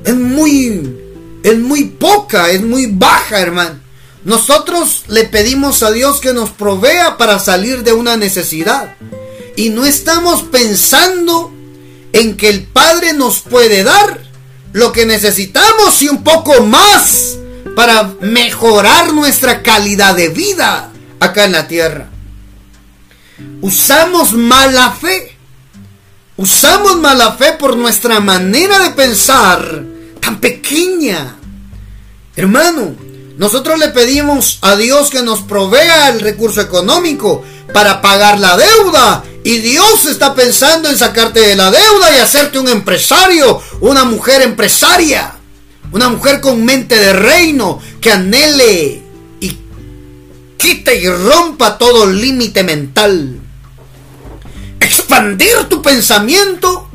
es 0.04 0.14
muy 0.14 1.00
es 1.42 1.58
muy 1.58 1.84
poca, 1.84 2.50
es 2.50 2.62
muy 2.62 2.86
baja, 2.86 3.38
hermano. 3.38 3.78
Nosotros 4.24 5.04
le 5.08 5.24
pedimos 5.24 5.82
a 5.82 5.90
Dios 5.90 6.20
que 6.20 6.32
nos 6.32 6.50
provea 6.50 7.18
para 7.18 7.38
salir 7.38 7.84
de 7.84 7.92
una 7.92 8.16
necesidad. 8.16 8.96
Y 9.56 9.70
no 9.70 9.84
estamos 9.84 10.42
pensando 10.42 11.52
en 12.12 12.36
que 12.36 12.48
el 12.48 12.64
Padre 12.64 13.12
nos 13.12 13.40
puede 13.40 13.84
dar 13.84 14.20
lo 14.72 14.92
que 14.92 15.06
necesitamos 15.06 16.02
y 16.02 16.08
un 16.08 16.24
poco 16.24 16.62
más 16.62 17.38
para 17.76 18.14
mejorar 18.20 19.12
nuestra 19.12 19.62
calidad 19.62 20.14
de 20.14 20.28
vida 20.28 20.90
acá 21.20 21.44
en 21.44 21.52
la 21.52 21.66
tierra. 21.66 22.10
Usamos 23.60 24.32
mala 24.32 24.92
fe. 24.92 25.36
Usamos 26.36 26.98
mala 27.00 27.32
fe 27.32 27.52
por 27.52 27.76
nuestra 27.76 28.20
manera 28.20 28.80
de 28.80 28.90
pensar 28.90 29.84
tan 30.20 30.40
pequeña. 30.40 31.36
Hermano, 32.36 32.94
nosotros 33.38 33.78
le 33.78 33.88
pedimos 33.88 34.58
a 34.62 34.76
Dios 34.76 35.10
que 35.10 35.22
nos 35.22 35.42
provea 35.42 36.08
el 36.08 36.20
recurso 36.20 36.60
económico 36.60 37.44
para 37.72 38.00
pagar 38.00 38.38
la 38.38 38.56
deuda. 38.56 39.24
Y 39.44 39.58
Dios 39.58 40.06
está 40.06 40.34
pensando 40.34 40.88
en 40.88 40.96
sacarte 40.96 41.38
de 41.38 41.54
la 41.54 41.70
deuda 41.70 42.16
y 42.16 42.18
hacerte 42.18 42.58
un 42.58 42.66
empresario, 42.66 43.60
una 43.80 44.04
mujer 44.04 44.40
empresaria, 44.40 45.34
una 45.92 46.08
mujer 46.08 46.40
con 46.40 46.64
mente 46.64 46.98
de 46.98 47.12
reino 47.12 47.78
que 48.00 48.10
anhele 48.10 49.02
y 49.40 49.58
quite 50.56 50.96
y 50.96 51.08
rompa 51.10 51.76
todo 51.76 52.06
límite 52.06 52.64
mental. 52.64 53.38
Expandir 54.80 55.64
tu 55.68 55.82
pensamiento 55.82 56.88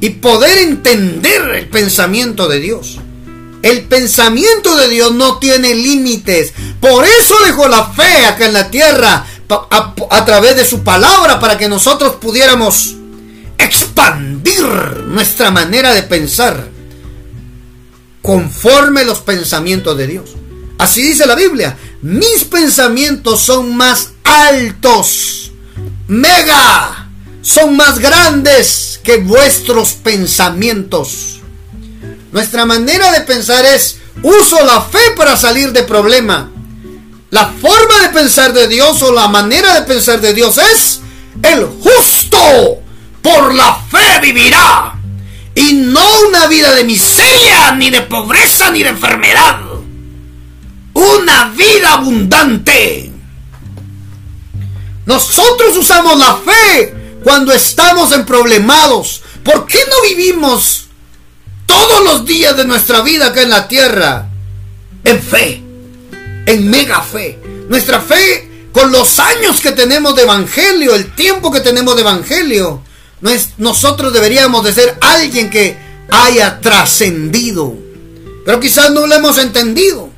y 0.00 0.08
poder 0.08 0.56
entender 0.56 1.50
el 1.50 1.68
pensamiento 1.68 2.48
de 2.48 2.60
Dios. 2.60 2.98
El 3.62 3.82
pensamiento 3.82 4.74
de 4.76 4.88
Dios 4.88 5.12
no 5.12 5.38
tiene 5.38 5.74
límites. 5.74 6.54
Por 6.80 7.04
eso 7.04 7.34
dejó 7.44 7.68
la 7.68 7.92
fe 7.92 8.24
acá 8.24 8.46
en 8.46 8.52
la 8.54 8.70
tierra 8.70 9.26
a, 9.48 10.24
través 10.24 10.56
de 10.56 10.64
su 10.64 10.82
palabra 10.82 11.38
para 11.38 11.58
que 11.58 11.68
nosotros 11.68 12.16
pudiéramos 12.16 12.96
expandir 13.58 14.64
nuestra 15.06 15.50
manera 15.50 15.92
de 15.94 16.02
pensar 16.02 16.68
conforme 18.22 19.04
los 19.04 19.18
pensamientos 19.18 19.96
de 19.96 20.06
Dios. 20.06 20.30
Así 20.78 21.02
dice 21.02 21.26
la 21.26 21.34
Biblia. 21.34 21.76
Mis 22.02 22.44
pensamientos 22.44 23.40
son 23.40 23.76
más 23.76 24.12
altos. 24.24 25.52
Mega. 26.08 27.10
Son 27.42 27.76
más 27.76 27.98
grandes 27.98 29.00
que 29.04 29.18
vuestros 29.18 29.92
pensamientos. 29.92 31.40
Nuestra 32.32 32.64
manera 32.64 33.12
de 33.12 33.20
pensar 33.20 33.64
es 33.66 33.98
uso 34.22 34.64
la 34.64 34.80
fe 34.82 35.12
para 35.16 35.36
salir 35.36 35.72
de 35.72 35.82
problema. 35.82 36.50
La 37.34 37.48
forma 37.48 38.00
de 38.02 38.10
pensar 38.10 38.52
de 38.52 38.68
Dios 38.68 39.02
o 39.02 39.12
la 39.12 39.26
manera 39.26 39.74
de 39.74 39.82
pensar 39.82 40.20
de 40.20 40.32
Dios 40.32 40.56
es 40.56 41.00
el 41.42 41.66
justo 41.66 42.80
por 43.20 43.52
la 43.52 43.74
fe 43.90 44.20
vivirá. 44.22 44.94
Y 45.52 45.72
no 45.72 46.00
una 46.28 46.46
vida 46.46 46.72
de 46.74 46.84
miseria, 46.84 47.72
ni 47.72 47.90
de 47.90 48.02
pobreza, 48.02 48.70
ni 48.70 48.84
de 48.84 48.90
enfermedad. 48.90 49.58
Una 50.92 51.46
vida 51.56 51.94
abundante. 51.94 53.10
Nosotros 55.04 55.76
usamos 55.76 56.16
la 56.16 56.36
fe 56.36 56.94
cuando 57.24 57.52
estamos 57.52 58.12
en 58.12 58.24
problemados. 58.24 59.22
¿Por 59.42 59.66
qué 59.66 59.80
no 59.90 60.08
vivimos 60.08 60.86
todos 61.66 62.04
los 62.04 62.26
días 62.26 62.56
de 62.56 62.64
nuestra 62.64 63.00
vida 63.00 63.26
acá 63.26 63.42
en 63.42 63.50
la 63.50 63.66
tierra 63.66 64.28
en 65.02 65.20
fe, 65.20 65.63
en 66.46 66.70
mega 66.70 67.00
fe. 67.02 67.38
Nuestra 67.68 68.00
fe 68.00 68.68
con 68.72 68.90
los 68.90 69.18
años 69.18 69.60
que 69.60 69.72
tenemos 69.72 70.16
de 70.16 70.22
evangelio, 70.22 70.94
el 70.94 71.14
tiempo 71.14 71.52
que 71.52 71.60
tenemos 71.60 71.94
de 71.94 72.02
evangelio, 72.02 72.82
nosotros 73.56 74.12
deberíamos 74.12 74.64
de 74.64 74.72
ser 74.72 74.98
alguien 75.00 75.48
que 75.48 75.76
haya 76.10 76.60
trascendido. 76.60 77.74
Pero 78.44 78.60
quizás 78.60 78.90
no 78.90 79.06
lo 79.06 79.14
hemos 79.14 79.38
entendido, 79.38 80.10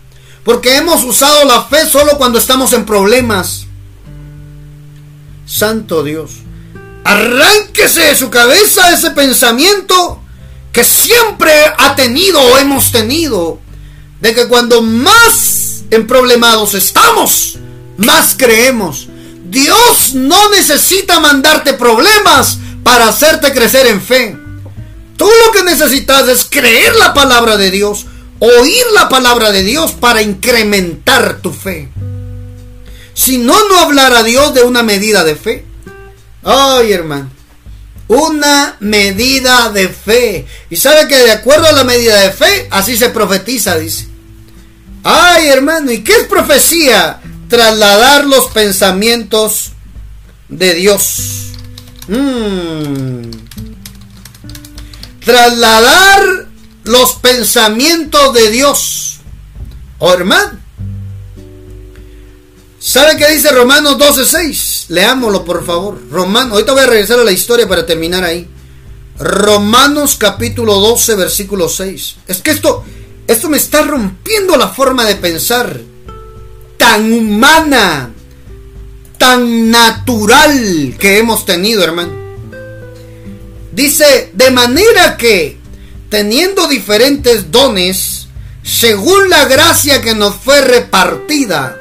porque 0.45 0.77
hemos 0.77 1.05
usado 1.05 1.45
la 1.45 1.65
fe 1.65 1.87
solo 1.87 2.19
cuando 2.19 2.39
estamos 2.39 2.73
en 2.73 2.85
problemas. 2.85 3.67
Santo 5.47 6.03
Dios, 6.03 6.31
arránquese 7.05 8.01
de 8.01 8.17
su 8.17 8.31
cabeza 8.31 8.93
ese 8.93 9.11
pensamiento 9.11 10.21
que 10.73 10.83
siempre 10.83 11.53
ha 11.79 11.95
tenido 11.95 12.41
o 12.41 12.59
hemos 12.59 12.91
tenido, 12.91 13.61
de 14.21 14.35
que 14.35 14.49
cuando 14.49 14.83
más 14.83 15.56
emproblemados 15.91 16.75
estamos, 16.75 17.59
más 17.97 18.35
creemos. 18.37 19.09
Dios 19.49 20.15
no 20.15 20.51
necesita 20.51 21.21
mandarte 21.21 21.75
problemas 21.75 22.59
para 22.83 23.09
hacerte 23.09 23.53
crecer 23.53 23.87
en 23.87 24.01
fe. 24.01 24.37
Tú 25.17 25.29
lo 25.47 25.53
que 25.53 25.65
necesitas 25.65 26.29
es 26.29 26.45
creer 26.45 26.95
la 26.97 27.15
palabra 27.15 27.57
de 27.57 27.71
Dios, 27.71 28.07
oír 28.39 28.85
la 28.93 29.09
palabra 29.09 29.53
de 29.53 29.63
Dios 29.63 29.93
para 29.93 30.23
incrementar 30.23 31.41
tu 31.41 31.53
fe. 31.53 31.89
Si 33.15 33.39
no, 33.39 33.69
no 33.69 33.79
hablar 33.79 34.15
a 34.15 34.23
Dios 34.23 34.53
de 34.53 34.63
una 34.63 34.83
medida 34.83 35.25
de 35.25 35.37
fe. 35.37 35.65
Ay, 36.43 36.93
hermano 36.93 37.37
una 38.09 38.77
medida 38.81 39.71
de 39.71 39.89
fe. 39.89 40.47
Y 40.71 40.77
sabe 40.77 41.09
que 41.09 41.17
de 41.17 41.33
acuerdo 41.33 41.67
a 41.67 41.73
la 41.73 41.85
medida 41.85 42.21
de 42.21 42.31
fe, 42.31 42.69
así 42.71 42.97
se 42.97 43.11
profetiza, 43.11 43.77
dice. 43.79 44.07
Ay, 45.09 45.47
hermano, 45.51 45.93
¿y 45.93 46.03
qué 46.03 46.13
es 46.17 46.25
profecía? 46.25 47.21
Trasladar 47.49 48.25
los 48.25 48.47
pensamientos 48.47 49.71
de 50.49 50.75
Dios. 50.75 51.53
Mm. 52.09 53.31
Trasladar 55.25 56.49
los 56.83 57.13
pensamientos 57.13 58.35
de 58.35 58.51
Dios. 58.51 59.19
Oh, 59.99 60.13
hermano. 60.13 60.59
¿Sabe 62.81 63.17
qué 63.17 63.29
dice 63.29 63.53
Romanos 63.53 63.99
12:6? 63.99 64.87
Leámoslo, 64.89 65.45
por 65.45 65.65
favor. 65.65 66.03
Romanos, 66.11 66.55
ahorita 66.55 66.73
voy 66.73 66.83
a 66.83 66.87
regresar 66.87 67.21
a 67.21 67.25
la 67.25 67.31
historia 67.31 67.69
para 67.69 67.87
terminar 67.87 68.25
ahí. 68.25 68.49
Romanos 69.21 70.17
capítulo 70.19 70.75
12, 70.81 71.15
versículo 71.15 71.69
6. 71.69 72.17
Es 72.27 72.39
que 72.43 72.51
esto, 72.51 72.85
esto 73.27 73.49
me 73.49 73.57
está 73.57 73.83
rompiendo 73.83 74.57
la 74.57 74.69
forma 74.69 75.05
de 75.05 75.17
pensar 75.17 75.81
tan 76.77 77.13
humana, 77.13 78.11
tan 79.19 79.71
natural 79.71 80.95
que 80.99 81.19
hemos 81.19 81.45
tenido, 81.45 81.83
hermano. 81.83 82.13
Dice, 83.73 84.31
de 84.33 84.51
manera 84.51 85.17
que, 85.17 85.59
teniendo 86.09 86.69
diferentes 86.69 87.51
dones, 87.51 88.29
según 88.63 89.29
la 89.29 89.45
gracia 89.47 90.01
que 90.01 90.15
nos 90.15 90.37
fue 90.37 90.61
repartida, 90.61 91.77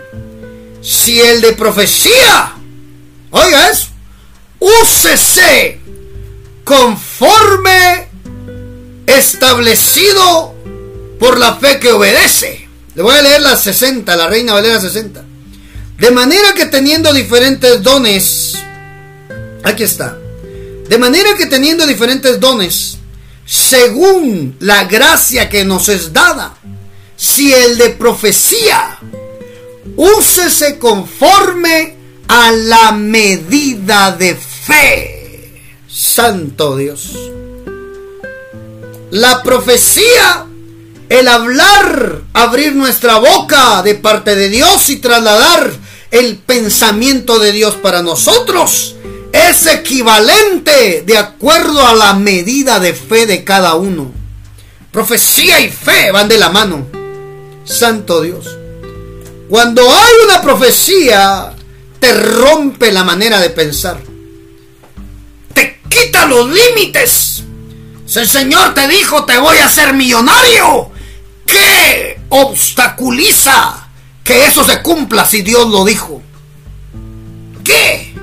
si 0.81 1.21
el 1.21 1.41
de 1.41 1.53
profecía, 1.53 2.53
oiga 3.31 3.69
eso, 3.69 3.89
úsese 4.59 5.79
conforme 6.63 8.07
establecido 9.05 10.54
por 11.19 11.39
la 11.39 11.55
fe 11.55 11.79
que 11.79 11.91
obedece. 11.91 12.67
Le 12.95 13.01
voy 13.01 13.15
a 13.15 13.21
leer 13.21 13.41
la 13.41 13.55
60, 13.57 14.15
la 14.15 14.27
Reina 14.27 14.53
Valera 14.53 14.79
60. 14.79 15.23
De 15.97 16.11
manera 16.11 16.53
que 16.53 16.65
teniendo 16.65 17.13
diferentes 17.13 17.81
dones, 17.81 18.55
aquí 19.63 19.83
está, 19.83 20.17
de 20.87 20.97
manera 20.97 21.35
que 21.37 21.45
teniendo 21.45 21.87
diferentes 21.87 22.39
dones, 22.39 22.97
según 23.45 24.55
la 24.59 24.85
gracia 24.85 25.49
que 25.49 25.63
nos 25.63 25.89
es 25.89 26.11
dada, 26.11 26.57
si 27.15 27.53
el 27.53 27.77
de 27.77 27.89
profecía, 27.91 28.99
úsese 29.95 30.77
conforme 30.77 31.95
a 32.27 32.51
la 32.51 32.91
medida 32.91 34.11
de 34.11 34.35
fe. 34.35 35.61
Santo 35.87 36.75
Dios. 36.75 37.13
La 39.11 39.41
profecía, 39.43 40.45
el 41.09 41.27
hablar, 41.27 42.21
abrir 42.33 42.75
nuestra 42.75 43.17
boca 43.17 43.83
de 43.83 43.95
parte 43.95 44.35
de 44.35 44.49
Dios 44.49 44.89
y 44.89 44.97
trasladar 44.97 45.71
el 46.11 46.37
pensamiento 46.37 47.39
de 47.39 47.51
Dios 47.51 47.75
para 47.75 48.01
nosotros 48.01 48.95
es 49.35 49.65
equivalente 49.65 51.03
de 51.05 51.17
acuerdo 51.17 51.85
a 51.85 51.93
la 51.93 52.13
medida 52.13 52.79
de 52.79 52.93
fe 52.93 53.25
de 53.25 53.43
cada 53.43 53.75
uno. 53.75 54.11
Profecía 54.91 55.59
y 55.59 55.69
fe 55.69 56.11
van 56.11 56.29
de 56.29 56.37
la 56.37 56.49
mano. 56.49 56.87
Santo 57.65 58.21
Dios. 58.21 58.57
Cuando 59.49 59.81
hay 59.81 60.13
una 60.25 60.41
profecía, 60.41 61.53
te 61.99 62.13
rompe 62.13 62.91
la 62.91 63.03
manera 63.03 63.41
de 63.41 63.49
pensar. 63.49 64.01
Te 65.53 65.81
quita 65.89 66.25
los 66.27 66.49
límites. 66.49 67.43
Si 68.05 68.19
el 68.19 68.29
Señor 68.29 68.73
te 68.73 68.87
dijo, 68.87 69.25
te 69.25 69.37
voy 69.37 69.57
a 69.57 69.65
hacer 69.65 69.93
millonario, 69.93 70.91
¿qué 71.45 72.19
obstaculiza 72.29 73.87
que 74.23 74.45
eso 74.45 74.63
se 74.63 74.81
cumpla 74.81 75.25
si 75.25 75.41
Dios 75.41 75.69
lo 75.69 75.85
dijo? 75.85 76.21
¿Qué? 77.63 78.13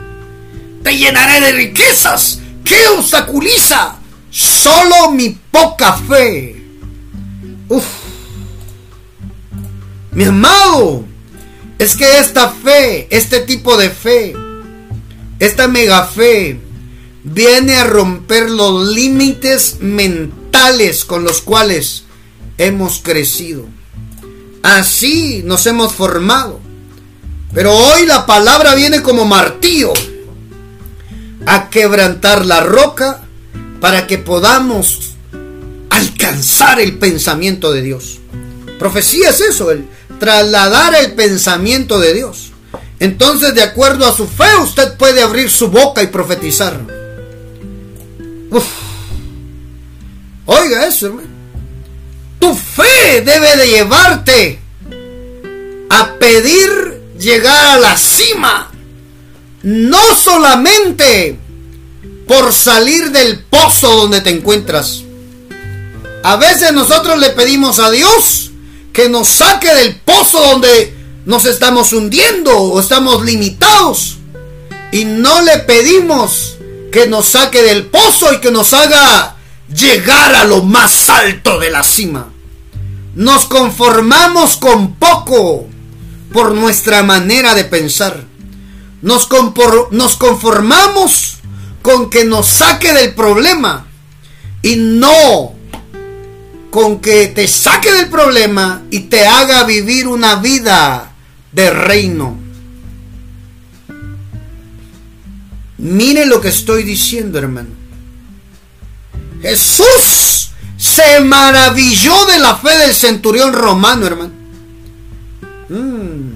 Te 0.82 0.96
llenaré 0.96 1.40
de 1.40 1.52
riquezas. 1.52 2.40
¿Qué 2.64 2.88
obstaculiza? 2.88 3.96
Solo 4.30 5.10
mi 5.12 5.30
poca 5.50 5.94
fe. 5.94 6.62
Uf. 7.68 7.84
Mi 10.12 10.24
amado, 10.24 11.04
es 11.78 11.96
que 11.96 12.18
esta 12.18 12.50
fe, 12.50 13.08
este 13.10 13.40
tipo 13.40 13.76
de 13.76 13.90
fe, 13.90 14.34
esta 15.38 15.68
mega 15.68 16.04
fe, 16.04 16.60
viene 17.24 17.76
a 17.76 17.84
romper 17.84 18.50
los 18.50 18.88
límites 18.88 19.78
mentales 19.80 21.04
con 21.04 21.24
los 21.24 21.40
cuales 21.40 22.04
hemos 22.58 23.00
crecido. 23.00 23.66
Así 24.62 25.42
nos 25.44 25.66
hemos 25.66 25.92
formado. 25.94 26.60
Pero 27.52 27.72
hoy 27.72 28.06
la 28.06 28.24
palabra 28.24 28.74
viene 28.74 29.02
como 29.02 29.24
martillo 29.24 29.92
a 31.46 31.68
quebrantar 31.68 32.46
la 32.46 32.60
roca 32.60 33.22
para 33.80 34.06
que 34.06 34.18
podamos 34.18 35.14
alcanzar 35.90 36.80
el 36.80 36.98
pensamiento 36.98 37.72
de 37.72 37.82
Dios. 37.82 38.20
Profecía 38.78 39.30
es 39.30 39.40
eso, 39.40 39.70
el, 39.70 39.86
trasladar 40.18 40.94
el 40.94 41.12
pensamiento 41.12 41.98
de 41.98 42.14
Dios. 42.14 42.52
Entonces, 43.00 43.54
de 43.54 43.62
acuerdo 43.62 44.06
a 44.06 44.16
su 44.16 44.26
fe, 44.26 44.56
usted 44.62 44.96
puede 44.96 45.22
abrir 45.22 45.50
su 45.50 45.68
boca 45.68 46.02
y 46.02 46.06
profetizar. 46.06 46.80
Oiga 50.46 50.86
eso, 50.86 51.06
hermano. 51.06 51.31
Tu 52.42 52.52
fe 52.56 53.20
debe 53.20 53.56
de 53.56 53.68
llevarte 53.68 54.58
a 55.88 56.14
pedir 56.18 57.00
llegar 57.16 57.66
a 57.66 57.78
la 57.78 57.96
cima. 57.96 58.68
No 59.62 60.16
solamente 60.16 61.38
por 62.26 62.52
salir 62.52 63.12
del 63.12 63.44
pozo 63.44 63.94
donde 63.94 64.22
te 64.22 64.30
encuentras. 64.30 65.04
A 66.24 66.34
veces 66.34 66.72
nosotros 66.72 67.20
le 67.20 67.30
pedimos 67.30 67.78
a 67.78 67.92
Dios 67.92 68.50
que 68.92 69.08
nos 69.08 69.28
saque 69.28 69.72
del 69.76 70.00
pozo 70.00 70.40
donde 70.40 70.96
nos 71.24 71.44
estamos 71.44 71.92
hundiendo 71.92 72.58
o 72.58 72.80
estamos 72.80 73.24
limitados. 73.24 74.16
Y 74.90 75.04
no 75.04 75.42
le 75.42 75.58
pedimos 75.58 76.56
que 76.90 77.06
nos 77.06 77.24
saque 77.24 77.62
del 77.62 77.86
pozo 77.86 78.34
y 78.34 78.40
que 78.40 78.50
nos 78.50 78.72
haga 78.72 79.36
llegar 79.72 80.34
a 80.34 80.44
lo 80.44 80.64
más 80.64 81.08
alto 81.08 81.60
de 81.60 81.70
la 81.70 81.84
cima. 81.84 82.31
Nos 83.14 83.44
conformamos 83.44 84.56
con 84.56 84.94
poco 84.94 85.66
por 86.32 86.52
nuestra 86.52 87.02
manera 87.02 87.54
de 87.54 87.64
pensar. 87.64 88.24
Nos, 89.02 89.28
nos 89.90 90.16
conformamos 90.16 91.38
con 91.82 92.08
que 92.08 92.24
nos 92.24 92.46
saque 92.46 92.92
del 92.94 93.14
problema 93.14 93.86
y 94.62 94.76
no 94.76 95.54
con 96.70 97.00
que 97.00 97.26
te 97.26 97.46
saque 97.48 97.92
del 97.92 98.08
problema 98.08 98.82
y 98.90 99.00
te 99.00 99.26
haga 99.26 99.64
vivir 99.64 100.08
una 100.08 100.36
vida 100.36 101.12
de 101.52 101.70
reino. 101.70 102.38
Mire 105.76 106.24
lo 106.24 106.40
que 106.40 106.48
estoy 106.48 106.84
diciendo, 106.84 107.38
hermano. 107.38 107.70
Jesús 109.42 110.51
se 110.94 111.20
maravilló 111.20 112.26
de 112.26 112.38
la 112.38 112.56
fe 112.56 112.76
del 112.76 112.94
centurión 112.94 113.52
romano, 113.52 114.06
hermano. 114.06 114.32
Mm. 115.68 116.32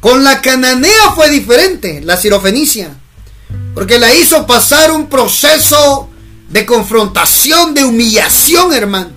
Con 0.00 0.24
la 0.24 0.40
cananea 0.40 1.12
fue 1.14 1.28
diferente, 1.28 2.00
la 2.02 2.16
sirofenicia, 2.16 2.90
porque 3.74 3.98
la 3.98 4.14
hizo 4.14 4.46
pasar 4.46 4.92
un 4.92 5.08
proceso 5.08 6.08
de 6.48 6.64
confrontación, 6.64 7.74
de 7.74 7.84
humillación, 7.84 8.72
hermano. 8.72 9.10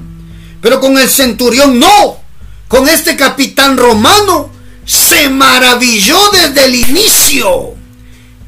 Pero 0.62 0.80
con 0.80 0.97
el 0.97 1.09
centurión 1.09 1.80
no, 1.80 2.18
con 2.68 2.89
este 2.89 3.16
capitán 3.16 3.78
romano 3.78 4.49
se 4.86 5.30
maravilló 5.30 6.18
desde 6.32 6.66
el 6.66 6.76
inicio 6.76 7.76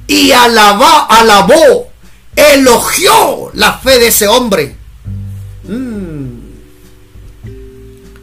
y 0.07 0.31
alabó, 0.31 1.07
alabó 1.09 1.93
elogió 2.35 3.51
la 3.53 3.77
fe 3.77 3.99
de 3.99 4.07
ese 4.07 4.27
hombre. 4.27 4.82
Mm. 5.63 6.53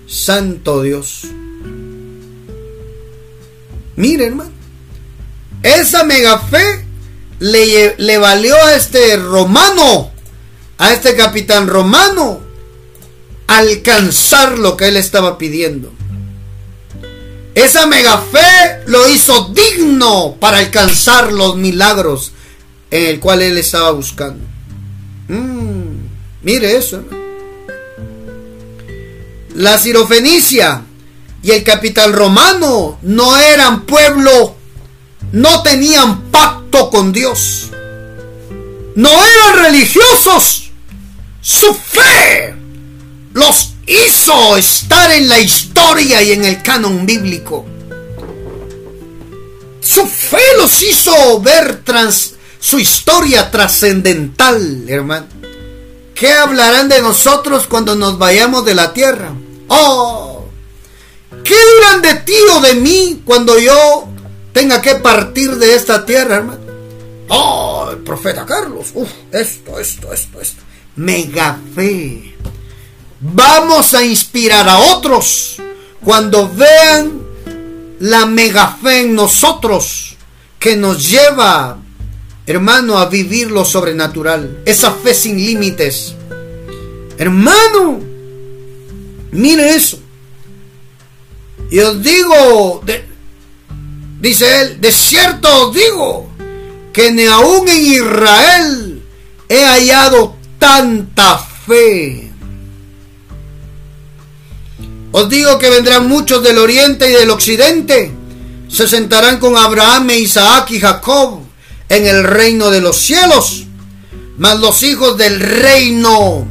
Santo 0.06 0.82
Dios. 0.82 1.26
Miren, 3.96 4.28
hermano. 4.28 4.50
Esa 5.62 6.04
mega 6.04 6.38
fe 6.38 6.84
le, 7.38 7.94
le 7.98 8.18
valió 8.18 8.54
a 8.56 8.74
este 8.74 9.16
romano, 9.16 10.10
a 10.78 10.92
este 10.92 11.14
capitán 11.16 11.68
romano, 11.68 12.40
alcanzar 13.46 14.58
lo 14.58 14.76
que 14.76 14.88
él 14.88 14.96
estaba 14.96 15.36
pidiendo. 15.36 15.92
Esa 17.54 17.86
mega 17.86 18.18
fe 18.18 18.84
lo 18.86 19.08
hizo 19.08 19.52
digno 19.52 20.36
para 20.40 20.58
alcanzar 20.58 21.32
los 21.32 21.56
milagros 21.56 22.32
en 22.90 23.06
el 23.06 23.20
cual 23.20 23.42
él 23.42 23.58
estaba 23.58 23.90
buscando. 23.90 24.44
Mm, 25.28 26.06
mire 26.42 26.76
eso. 26.76 27.04
La 29.54 29.78
sirofenicia 29.78 30.82
y 31.42 31.50
el 31.50 31.64
capital 31.64 32.12
romano 32.12 32.98
no 33.02 33.36
eran 33.36 33.82
pueblo, 33.82 34.56
no 35.32 35.62
tenían 35.62 36.30
pacto 36.30 36.90
con 36.90 37.12
Dios. 37.12 37.68
No 38.94 39.10
eran 39.10 39.64
religiosos. 39.64 40.70
Su 41.40 41.74
fe 41.74 42.54
los 43.32 43.70
hizo 43.86 44.56
estar 44.56 45.10
en 45.10 45.28
la 45.28 45.40
historia 45.40 46.22
y 46.22 46.32
en 46.32 46.44
el 46.44 46.62
canon 46.62 47.06
bíblico. 47.06 47.66
Su 49.80 50.06
fe 50.06 50.42
los 50.58 50.82
hizo 50.82 51.40
ver 51.40 51.82
trans, 51.82 52.34
su 52.60 52.78
historia 52.78 53.50
trascendental, 53.50 54.84
hermano. 54.88 55.39
¿Qué 56.20 56.30
hablarán 56.30 56.90
de 56.90 57.00
nosotros 57.00 57.66
cuando 57.66 57.96
nos 57.96 58.18
vayamos 58.18 58.62
de 58.66 58.74
la 58.74 58.92
tierra? 58.92 59.32
Oh, 59.68 60.44
¿qué 61.42 61.54
dirán 61.74 62.02
de 62.02 62.14
ti 62.16 62.34
o 62.54 62.60
de 62.60 62.74
mí 62.74 63.22
cuando 63.24 63.58
yo 63.58 64.06
tenga 64.52 64.82
que 64.82 64.96
partir 64.96 65.56
de 65.56 65.74
esta 65.74 66.04
tierra, 66.04 66.36
hermano? 66.36 66.60
Oh, 67.30 67.88
el 67.90 68.00
profeta 68.00 68.44
Carlos, 68.44 68.88
uf, 68.92 69.08
esto, 69.32 69.80
esto, 69.80 70.12
esto, 70.12 70.42
esto. 70.42 70.62
Mega 70.96 71.58
fe. 71.74 72.36
Vamos 73.18 73.94
a 73.94 74.02
inspirar 74.02 74.68
a 74.68 74.78
otros 74.78 75.56
cuando 76.04 76.50
vean 76.50 77.18
la 78.00 78.26
mega 78.26 78.76
fe 78.82 79.00
en 79.00 79.14
nosotros 79.14 80.16
que 80.58 80.76
nos 80.76 81.08
lleva 81.08 81.78
hermano, 82.50 82.98
a 82.98 83.06
vivir 83.06 83.50
lo 83.50 83.64
sobrenatural. 83.64 84.62
Esa 84.64 84.92
fe 84.92 85.14
sin 85.14 85.36
límites. 85.36 86.14
Hermano, 87.16 88.00
mire 89.30 89.70
eso. 89.70 90.00
Y 91.70 91.78
os 91.78 92.02
digo, 92.02 92.82
dice 94.20 94.62
él, 94.62 94.80
de 94.80 94.90
cierto 94.90 95.68
os 95.68 95.74
digo, 95.74 96.30
que 96.92 97.12
ni 97.12 97.26
aún 97.26 97.68
en 97.68 97.86
Israel 97.86 99.02
he 99.48 99.64
hallado 99.64 100.34
tanta 100.58 101.38
fe. 101.38 102.32
Os 105.12 105.28
digo 105.28 105.58
que 105.58 105.70
vendrán 105.70 106.08
muchos 106.08 106.42
del 106.42 106.58
oriente 106.58 107.08
y 107.08 107.12
del 107.12 107.30
occidente, 107.30 108.10
se 108.68 108.88
sentarán 108.88 109.38
con 109.38 109.56
Abraham, 109.56 110.10
Isaac 110.10 110.70
y 110.72 110.80
Jacob 110.80 111.49
en 111.90 112.06
el 112.06 112.24
reino 112.24 112.70
de 112.70 112.80
los 112.80 112.96
cielos. 112.96 113.64
Mas 114.38 114.58
los 114.58 114.82
hijos 114.82 115.18
del 115.18 115.38
reino 115.38 116.48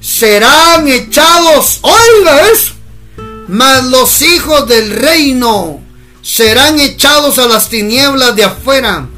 serán 0.00 0.86
echados. 0.88 1.80
Oiga 1.80 2.50
eso. 2.50 2.74
Mas 3.48 3.84
los 3.84 4.20
hijos 4.20 4.68
del 4.68 4.90
reino 4.90 5.80
serán 6.20 6.78
echados 6.80 7.38
a 7.38 7.46
las 7.46 7.70
tinieblas 7.70 8.36
de 8.36 8.44
afuera. 8.44 9.08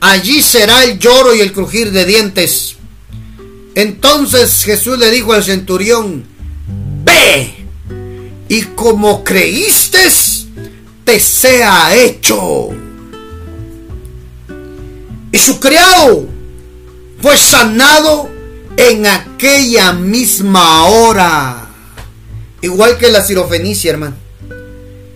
Allí 0.00 0.42
será 0.42 0.84
el 0.84 0.98
lloro 0.98 1.34
y 1.34 1.40
el 1.40 1.52
crujir 1.52 1.92
de 1.92 2.04
dientes. 2.04 2.76
Entonces 3.74 4.64
Jesús 4.64 4.98
le 4.98 5.10
dijo 5.10 5.32
al 5.32 5.44
centurión, 5.44 6.24
ve 7.04 7.54
y 8.48 8.62
como 8.62 9.22
creíste, 9.22 10.08
te 11.04 11.20
sea 11.20 11.94
hecho 11.94 12.70
y 15.32 15.38
su 15.38 15.60
criado 15.60 16.26
fue 17.20 17.36
sanado 17.36 18.30
en 18.76 19.06
aquella 19.06 19.92
misma 19.92 20.84
hora. 20.84 21.68
Igual 22.62 22.96
que 22.98 23.10
la 23.10 23.22
sirofenicia, 23.22 23.92
hermano. 23.92 24.16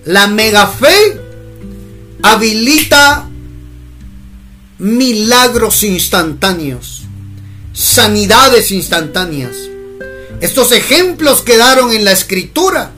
La 0.04 0.26
mega 0.26 0.66
fe 0.66 1.20
habilita 2.22 3.28
milagros 4.78 5.84
instantáneos, 5.84 7.02
sanidades 7.72 8.72
instantáneas. 8.72 9.56
Estos 10.40 10.72
ejemplos 10.72 11.42
quedaron 11.42 11.92
en 11.92 12.04
la 12.04 12.12
escritura 12.12 12.90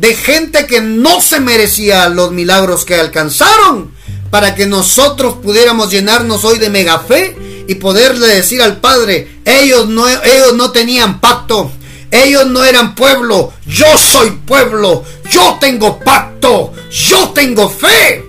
de 0.00 0.14
gente 0.14 0.66
que 0.66 0.80
no 0.80 1.20
se 1.20 1.40
merecía 1.40 2.08
los 2.08 2.32
milagros 2.32 2.84
que 2.86 2.94
alcanzaron, 2.94 3.92
para 4.36 4.54
que 4.54 4.66
nosotros 4.66 5.36
pudiéramos 5.42 5.90
llenarnos 5.90 6.44
hoy 6.44 6.58
de 6.58 6.68
mega 6.68 6.98
fe 6.98 7.64
y 7.66 7.76
poderle 7.76 8.26
decir 8.26 8.60
al 8.60 8.82
Padre, 8.82 9.40
ellos 9.46 9.88
no, 9.88 10.06
ellos 10.06 10.54
no 10.54 10.72
tenían 10.72 11.22
pacto, 11.22 11.72
ellos 12.10 12.46
no 12.46 12.62
eran 12.62 12.94
pueblo, 12.94 13.54
yo 13.66 13.86
soy 13.96 14.32
pueblo, 14.44 15.02
yo 15.32 15.56
tengo 15.58 15.98
pacto, 16.00 16.74
yo 16.90 17.30
tengo 17.30 17.70
fe. 17.70 18.26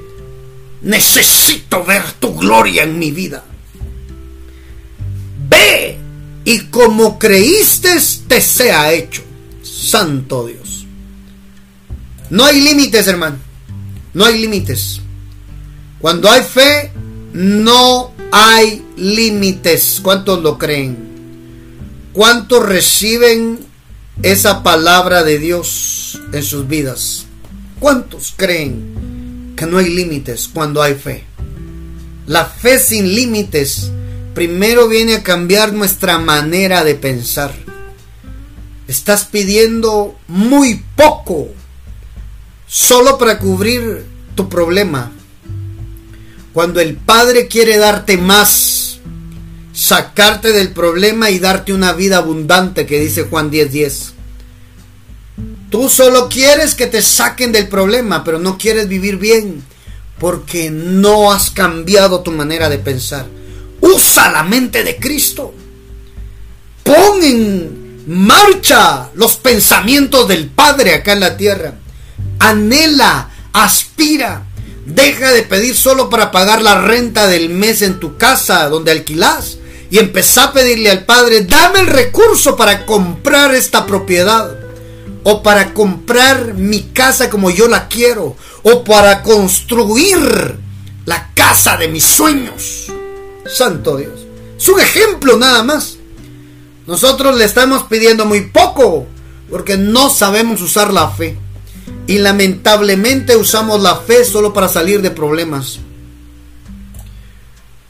Necesito 0.83 1.83
ver 1.83 2.03
tu 2.21 2.33
gloria 2.37 2.83
en 2.83 2.97
mi 2.97 3.11
vida. 3.11 3.43
Ve 5.49 5.97
y 6.45 6.59
como 6.67 7.19
creíste 7.19 7.97
te 8.29 8.39
sea 8.39 8.93
hecho. 8.93 9.23
Santo 9.61 10.47
Dios. 10.47 10.85
No 12.29 12.45
hay 12.45 12.61
límites, 12.61 13.07
hermano. 13.07 13.39
No 14.13 14.23
hay 14.23 14.39
límites. 14.39 15.01
Cuando 15.99 16.29
hay 16.29 16.43
fe, 16.43 16.91
no 17.33 18.11
hay 18.31 18.85
límites. 18.97 19.99
¿Cuántos 20.01 20.41
lo 20.41 20.57
creen? 20.57 20.97
¿Cuántos 22.13 22.65
reciben 22.65 23.67
esa 24.21 24.63
palabra 24.63 25.23
de 25.23 25.37
Dios 25.37 26.19
en 26.31 26.43
sus 26.43 26.67
vidas. 26.67 27.25
¿Cuántos 27.79 28.33
creen 28.35 29.53
que 29.55 29.65
no 29.65 29.77
hay 29.77 29.89
límites 29.89 30.49
cuando 30.51 30.81
hay 30.81 30.95
fe? 30.95 31.23
La 32.25 32.45
fe 32.45 32.79
sin 32.79 33.13
límites 33.13 33.91
primero 34.33 34.87
viene 34.87 35.15
a 35.15 35.23
cambiar 35.23 35.73
nuestra 35.73 36.17
manera 36.17 36.83
de 36.83 36.95
pensar. 36.95 37.53
Estás 38.87 39.25
pidiendo 39.25 40.15
muy 40.27 40.83
poco 40.95 41.49
solo 42.65 43.17
para 43.17 43.37
cubrir 43.37 44.05
tu 44.35 44.49
problema. 44.49 45.11
Cuando 46.57 46.81
el 46.81 46.95
Padre 46.95 47.47
quiere 47.47 47.77
darte 47.77 48.17
más, 48.17 48.97
sacarte 49.73 50.51
del 50.53 50.71
problema 50.71 51.29
y 51.29 51.37
darte 51.37 51.71
una 51.71 51.93
vida 51.93 52.17
abundante, 52.17 52.87
que 52.87 52.99
dice 52.99 53.27
Juan 53.29 53.51
10:10. 53.51 53.69
10. 53.69 54.13
Tú 55.69 55.87
solo 55.87 56.29
quieres 56.29 56.73
que 56.73 56.87
te 56.87 57.03
saquen 57.03 57.51
del 57.51 57.67
problema, 57.67 58.23
pero 58.23 58.39
no 58.39 58.57
quieres 58.57 58.87
vivir 58.87 59.17
bien 59.17 59.63
porque 60.17 60.71
no 60.71 61.31
has 61.31 61.51
cambiado 61.51 62.21
tu 62.21 62.31
manera 62.31 62.69
de 62.69 62.79
pensar. 62.79 63.27
Usa 63.79 64.31
la 64.31 64.41
mente 64.41 64.83
de 64.83 64.97
Cristo. 64.97 65.53
Pon 66.81 67.23
en 67.23 68.03
marcha 68.07 69.11
los 69.13 69.37
pensamientos 69.37 70.27
del 70.27 70.47
Padre 70.47 70.95
acá 70.95 71.13
en 71.13 71.19
la 71.19 71.37
tierra. 71.37 71.75
Anhela, 72.39 73.29
aspira. 73.53 74.46
Deja 74.87 75.33
de 75.33 75.43
pedir 75.43 75.75
solo 75.75 76.09
para 76.09 76.31
pagar 76.31 76.61
la 76.61 76.79
renta 76.79 77.27
del 77.27 77.49
mes 77.49 77.81
en 77.81 77.99
tu 77.99 78.15
casa 78.15 78.69
donde 78.69 78.91
alquilas 78.91 79.57
y 79.89 79.99
empezá 79.99 80.45
a 80.45 80.53
pedirle 80.53 80.89
al 80.89 81.03
Padre, 81.03 81.41
dame 81.41 81.81
el 81.81 81.87
recurso 81.87 82.55
para 82.55 82.85
comprar 82.85 83.53
esta 83.53 83.85
propiedad 83.85 84.57
o 85.23 85.43
para 85.43 85.73
comprar 85.73 86.53
mi 86.53 86.83
casa 86.93 87.29
como 87.29 87.49
yo 87.49 87.67
la 87.67 87.89
quiero 87.89 88.37
o 88.63 88.83
para 88.85 89.23
construir 89.23 90.57
la 91.05 91.31
casa 91.33 91.75
de 91.75 91.89
mis 91.89 92.05
sueños. 92.05 92.87
Santo 93.45 93.97
Dios. 93.97 94.25
Es 94.57 94.69
un 94.69 94.79
ejemplo 94.79 95.35
nada 95.35 95.63
más. 95.63 95.97
Nosotros 96.85 97.35
le 97.35 97.43
estamos 97.43 97.83
pidiendo 97.83 98.23
muy 98.23 98.41
poco 98.41 99.05
porque 99.49 99.75
no 99.75 100.09
sabemos 100.09 100.61
usar 100.61 100.93
la 100.93 101.09
fe. 101.09 101.37
Y 102.07 102.19
lamentablemente 102.19 103.35
usamos 103.35 103.81
la 103.81 103.97
fe 103.97 104.23
solo 104.23 104.53
para 104.53 104.69
salir 104.69 105.01
de 105.01 105.11
problemas. 105.11 105.79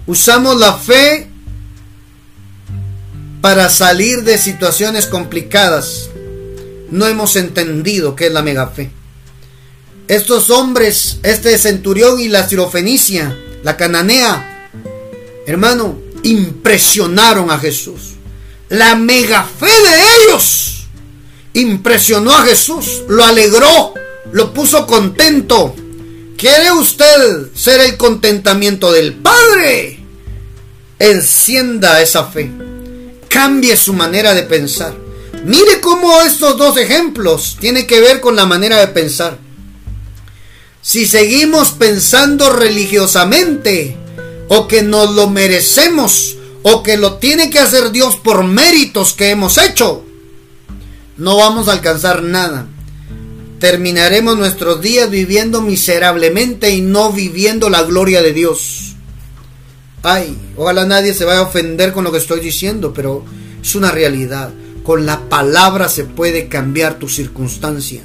Usamos 0.07 0.57
la 0.57 0.73
fe 0.73 1.27
para 3.41 3.69
salir 3.69 4.23
de 4.23 4.37
situaciones 4.37 5.05
complicadas. 5.05 6.09
No 6.89 7.05
hemos 7.05 7.35
entendido 7.35 8.15
qué 8.15 8.27
es 8.27 8.33
la 8.33 8.41
mega 8.41 8.67
fe. 8.67 8.89
Estos 10.07 10.49
hombres, 10.49 11.19
este 11.23 11.57
centurión 11.57 12.19
y 12.19 12.29
la 12.29 12.47
sirofenicia, 12.47 13.37
la 13.63 13.75
cananea, 13.75 14.69
hermano, 15.45 15.99
impresionaron 16.23 17.51
a 17.51 17.59
Jesús. 17.59 18.15
La 18.69 18.95
mega 18.95 19.43
fe 19.43 19.65
de 19.65 20.31
ellos 20.31 20.76
impresionó 21.53 22.31
a 22.31 22.43
Jesús, 22.43 23.03
lo 23.07 23.23
alegró, 23.23 23.93
lo 24.31 24.53
puso 24.53 24.85
contento. 24.85 25.75
¿Quiere 26.37 26.71
usted 26.71 27.51
ser 27.55 27.81
el 27.81 27.97
contentamiento 27.97 28.91
del 28.91 29.15
Padre? 29.15 29.99
Encienda 30.99 32.01
esa 32.01 32.25
fe. 32.25 32.51
Cambie 33.27 33.75
su 33.75 33.93
manera 33.93 34.33
de 34.33 34.43
pensar. 34.43 34.95
Mire 35.45 35.79
cómo 35.81 36.21
estos 36.21 36.57
dos 36.57 36.77
ejemplos 36.77 37.57
tienen 37.59 37.87
que 37.87 38.01
ver 38.01 38.21
con 38.21 38.35
la 38.35 38.45
manera 38.45 38.77
de 38.77 38.87
pensar. 38.87 39.37
Si 40.81 41.05
seguimos 41.05 41.71
pensando 41.71 42.51
religiosamente, 42.51 43.97
o 44.49 44.67
que 44.67 44.83
nos 44.83 45.15
lo 45.15 45.29
merecemos, 45.29 46.37
o 46.63 46.83
que 46.83 46.97
lo 46.97 47.15
tiene 47.15 47.49
que 47.49 47.59
hacer 47.59 47.91
Dios 47.91 48.15
por 48.15 48.43
méritos 48.43 49.13
que 49.13 49.29
hemos 49.29 49.57
hecho, 49.57 50.03
no 51.17 51.37
vamos 51.37 51.67
a 51.67 51.73
alcanzar 51.73 52.23
nada 52.23 52.67
terminaremos 53.59 54.37
nuestros 54.37 54.81
días 54.81 55.09
viviendo 55.09 55.61
miserablemente 55.61 56.71
y 56.71 56.81
no 56.81 57.11
viviendo 57.11 57.69
la 57.69 57.83
gloria 57.83 58.21
de 58.21 58.33
Dios. 58.33 58.95
Ay, 60.03 60.37
ojalá 60.55 60.85
nadie 60.85 61.13
se 61.13 61.25
vaya 61.25 61.39
a 61.39 61.43
ofender 61.43 61.91
con 61.91 62.03
lo 62.03 62.11
que 62.11 62.19
estoy 62.19 62.39
diciendo, 62.39 62.93
pero 62.93 63.23
es 63.61 63.75
una 63.75 63.91
realidad. 63.91 64.51
Con 64.83 65.05
la 65.05 65.27
palabra 65.27 65.89
se 65.89 66.05
puede 66.05 66.47
cambiar 66.47 66.99
tu 66.99 67.09
circunstancia. 67.09 68.03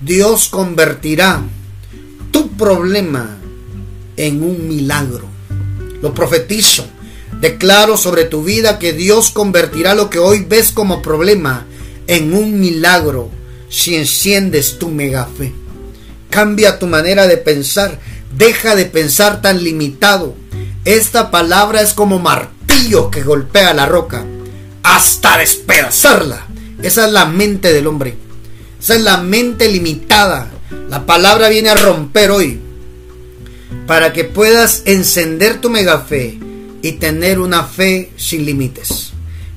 Dios 0.00 0.48
convertirá 0.48 1.42
tu 2.30 2.50
problema 2.52 3.38
en 4.16 4.42
un 4.42 4.68
milagro. 4.68 5.28
Lo 6.02 6.14
profetizo. 6.14 6.86
Declaro 7.40 7.96
sobre 7.96 8.24
tu 8.24 8.44
vida 8.44 8.78
que 8.78 8.92
Dios 8.92 9.30
convertirá 9.30 9.94
lo 9.94 10.10
que 10.10 10.18
hoy 10.18 10.44
ves 10.44 10.72
como 10.72 11.00
problema 11.00 11.66
en 12.10 12.34
un 12.34 12.58
milagro 12.58 13.30
si 13.68 13.94
enciendes 13.94 14.80
tu 14.80 14.88
mega 14.88 15.26
fe. 15.26 15.52
Cambia 16.28 16.80
tu 16.80 16.88
manera 16.88 17.28
de 17.28 17.36
pensar. 17.36 18.00
Deja 18.36 18.74
de 18.74 18.84
pensar 18.84 19.40
tan 19.42 19.62
limitado. 19.62 20.34
Esta 20.84 21.30
palabra 21.30 21.82
es 21.82 21.92
como 21.92 22.18
martillo 22.18 23.12
que 23.12 23.22
golpea 23.22 23.74
la 23.74 23.86
roca 23.86 24.24
hasta 24.82 25.38
despedazarla. 25.38 26.48
Esa 26.82 27.06
es 27.06 27.12
la 27.12 27.26
mente 27.26 27.72
del 27.72 27.86
hombre. 27.86 28.16
Esa 28.80 28.96
es 28.96 29.02
la 29.02 29.18
mente 29.18 29.68
limitada. 29.68 30.50
La 30.88 31.06
palabra 31.06 31.48
viene 31.48 31.68
a 31.68 31.76
romper 31.76 32.32
hoy 32.32 32.58
para 33.86 34.12
que 34.12 34.24
puedas 34.24 34.82
encender 34.84 35.60
tu 35.60 35.70
mega 35.70 36.00
fe 36.00 36.40
y 36.82 36.92
tener 36.92 37.38
una 37.38 37.62
fe 37.62 38.10
sin 38.16 38.44
límites. 38.44 39.12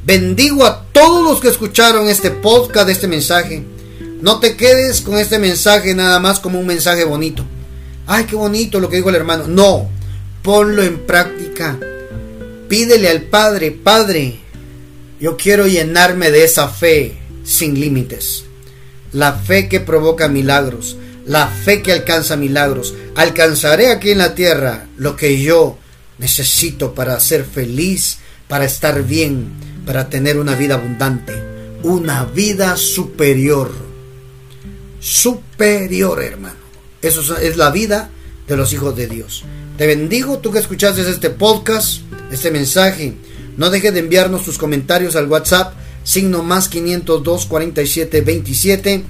Bendigo 0.05 0.65
a 0.65 0.83
todos 0.91 1.23
los 1.23 1.39
que 1.39 1.47
escucharon 1.47 2.09
este 2.09 2.29
podcast, 2.29 2.89
este 2.89 3.07
mensaje. 3.07 3.63
No 4.19 4.41
te 4.41 4.57
quedes 4.57 4.99
con 4.99 5.17
este 5.17 5.39
mensaje 5.39 5.95
nada 5.95 6.19
más 6.19 6.41
como 6.41 6.59
un 6.59 6.67
mensaje 6.67 7.05
bonito. 7.05 7.45
Ay, 8.05 8.25
qué 8.25 8.35
bonito 8.35 8.81
lo 8.81 8.89
que 8.89 8.97
dijo 8.97 9.09
el 9.09 9.15
hermano. 9.15 9.47
No, 9.47 9.89
ponlo 10.41 10.83
en 10.83 11.05
práctica. 11.05 11.79
Pídele 12.67 13.07
al 13.07 13.21
Padre, 13.21 13.71
Padre, 13.71 14.39
yo 15.21 15.37
quiero 15.37 15.67
llenarme 15.67 16.31
de 16.31 16.43
esa 16.43 16.67
fe 16.67 17.17
sin 17.45 17.79
límites. 17.79 18.43
La 19.13 19.31
fe 19.31 19.69
que 19.69 19.79
provoca 19.79 20.27
milagros, 20.27 20.97
la 21.25 21.47
fe 21.47 21.81
que 21.81 21.93
alcanza 21.93 22.35
milagros. 22.35 22.93
Alcanzaré 23.15 23.89
aquí 23.89 24.11
en 24.11 24.17
la 24.17 24.35
tierra 24.35 24.87
lo 24.97 25.15
que 25.15 25.41
yo 25.41 25.77
necesito 26.17 26.93
para 26.93 27.17
ser 27.21 27.45
feliz, 27.45 28.17
para 28.49 28.65
estar 28.65 29.03
bien, 29.03 29.72
para 29.85 30.09
tener 30.09 30.37
una 30.37 30.55
vida 30.55 30.75
abundante, 30.75 31.33
una 31.83 32.25
vida 32.25 32.77
superior 32.77 33.83
superior, 35.03 36.23
hermano. 36.23 36.55
Eso 37.01 37.37
es 37.37 37.57
la 37.57 37.69
vida 37.69 38.09
de 38.47 38.55
los 38.55 38.71
hijos 38.71 38.95
de 38.95 39.07
Dios. 39.07 39.43
Te 39.77 39.85
bendigo, 39.85 40.39
tú 40.39 40.51
que 40.51 40.59
escuchaste 40.59 41.01
este 41.01 41.29
podcast, 41.29 42.01
este 42.31 42.49
mensaje. 42.49 43.13
No 43.57 43.69
dejes 43.69 43.93
de 43.93 43.99
enviarnos 43.99 44.45
tus 44.45 44.57
comentarios 44.57 45.15
al 45.17 45.27
WhatsApp, 45.27 45.73
signo 46.03 46.41
más 46.41 46.69
502 46.69 47.45
47 47.45 48.21
27 48.21 49.03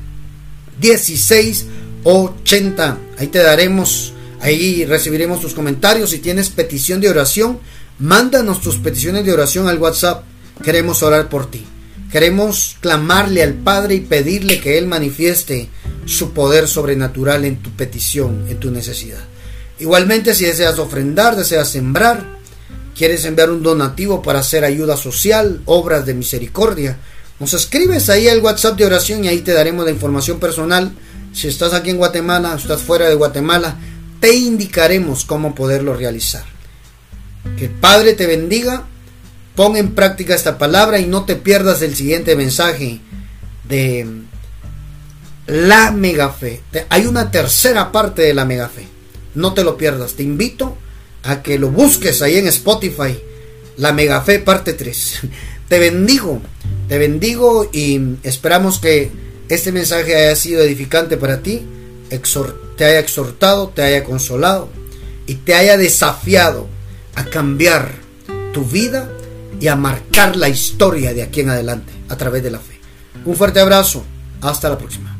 16 0.82 1.66
80. 2.04 2.98
Ahí 3.20 3.28
te 3.28 3.40
daremos, 3.40 4.14
ahí 4.42 4.86
recibiremos 4.86 5.42
tus 5.42 5.54
comentarios. 5.54 6.10
Si 6.10 6.18
tienes 6.18 6.50
petición 6.50 7.02
de 7.02 7.10
oración, 7.10 7.60
mándanos 8.00 8.62
tus 8.62 8.78
peticiones 8.78 9.26
de 9.26 9.34
oración 9.34 9.68
al 9.68 9.78
WhatsApp. 9.78 10.24
Queremos 10.64 11.04
orar 11.04 11.30
por 11.30 11.52
ti. 11.52 11.66
Queremos 12.12 12.78
clamarle 12.80 13.44
al 13.44 13.54
Padre 13.54 13.96
y 13.96 14.00
pedirle 14.02 14.60
que 14.60 14.78
Él 14.78 14.88
manifieste 14.88 15.70
su 16.06 16.32
poder 16.32 16.68
sobrenatural 16.68 17.44
en 17.46 17.58
tu 17.58 17.72
petición, 17.72 18.46
en 18.50 18.60
tu 18.60 18.72
necesidad. 18.72 19.24
Igualmente, 19.80 20.36
si 20.36 20.46
deseas 20.46 20.80
ofrendar, 20.80 21.36
deseas 21.36 21.70
sembrar, 21.70 22.38
quieres 22.96 23.26
enviar 23.26 23.50
un 23.52 23.64
donativo 23.64 24.22
para 24.22 24.40
hacer 24.40 24.64
ayuda 24.64 24.96
social, 24.96 25.62
obras 25.66 26.06
de 26.06 26.14
misericordia, 26.14 26.98
nos 27.40 27.54
escribes 27.54 28.10
ahí 28.10 28.30
al 28.30 28.40
WhatsApp 28.40 28.78
de 28.78 28.86
oración 28.86 29.26
y 29.26 29.28
ahí 29.28 29.40
te 29.40 29.54
daremos 29.54 29.84
la 29.84 29.92
información 29.92 30.40
personal. 30.40 30.94
Si 31.34 31.48
estás 31.48 31.74
aquí 31.74 31.90
en 31.90 31.98
Guatemala, 31.98 32.56
estás 32.56 32.82
fuera 32.82 33.10
de 33.10 33.16
Guatemala, 33.16 33.78
te 34.20 34.34
indicaremos 34.36 35.26
cómo 35.26 35.56
poderlo 35.56 35.96
realizar. 35.96 36.46
Que 37.58 37.66
el 37.66 37.72
Padre 37.72 38.14
te 38.14 38.28
bendiga, 38.28 38.88
pon 39.56 39.76
en 39.78 39.94
práctica 39.94 40.36
esta 40.36 40.58
palabra 40.58 41.00
y 41.00 41.06
no 41.06 41.26
te 41.26 41.36
pierdas 41.36 41.82
el 41.82 41.96
siguiente 41.96 42.36
mensaje 42.36 43.00
de 43.68 44.08
la 45.48 45.92
mega 45.92 46.30
fe. 46.30 46.62
Hay 46.90 47.06
una 47.06 47.32
tercera 47.32 47.92
parte 47.92 48.22
de 48.24 48.34
la 48.34 48.46
mega 48.46 48.70
fe. 48.70 48.88
No 49.36 49.54
te 49.54 49.64
lo 49.64 49.78
pierdas. 49.78 50.14
Te 50.14 50.24
invito 50.24 50.78
a 51.24 51.42
que 51.42 51.60
lo 51.60 51.70
busques 51.70 52.22
ahí 52.22 52.38
en 52.38 52.48
Spotify. 52.48 53.18
La 53.78 53.92
mega 53.92 54.22
fe 54.22 54.40
parte 54.40 54.74
3. 54.74 55.20
Te 55.68 55.80
bendigo. 55.80 56.42
Te 56.88 56.98
bendigo 56.98 57.70
y 57.72 58.00
esperamos 58.24 58.80
que 58.80 59.12
este 59.50 59.72
mensaje 59.72 60.16
haya 60.16 60.36
sido 60.36 60.62
edificante 60.62 61.18
para 61.18 61.42
ti, 61.42 61.62
te 62.78 62.86
haya 62.86 63.00
exhortado, 63.00 63.70
te 63.70 63.82
haya 63.82 64.04
consolado 64.04 64.70
y 65.26 65.36
te 65.36 65.56
haya 65.56 65.78
desafiado 65.78 66.68
a 67.16 67.26
cambiar 67.26 67.92
tu 68.54 68.66
vida 68.66 69.10
y 69.64 69.70
a 69.70 69.78
marcar 69.78 70.36
la 70.36 70.50
historia 70.50 71.14
de 71.14 71.24
aquí 71.24 71.40
en 71.40 71.50
adelante 71.50 71.94
a 72.10 72.18
través 72.18 72.44
de 72.44 72.52
la 72.52 72.60
fe. 72.60 72.82
Un 73.24 73.34
fuerte 73.34 73.62
abrazo. 73.62 74.04
Hasta 74.42 74.68
la 74.68 74.78
próxima. 74.78 75.13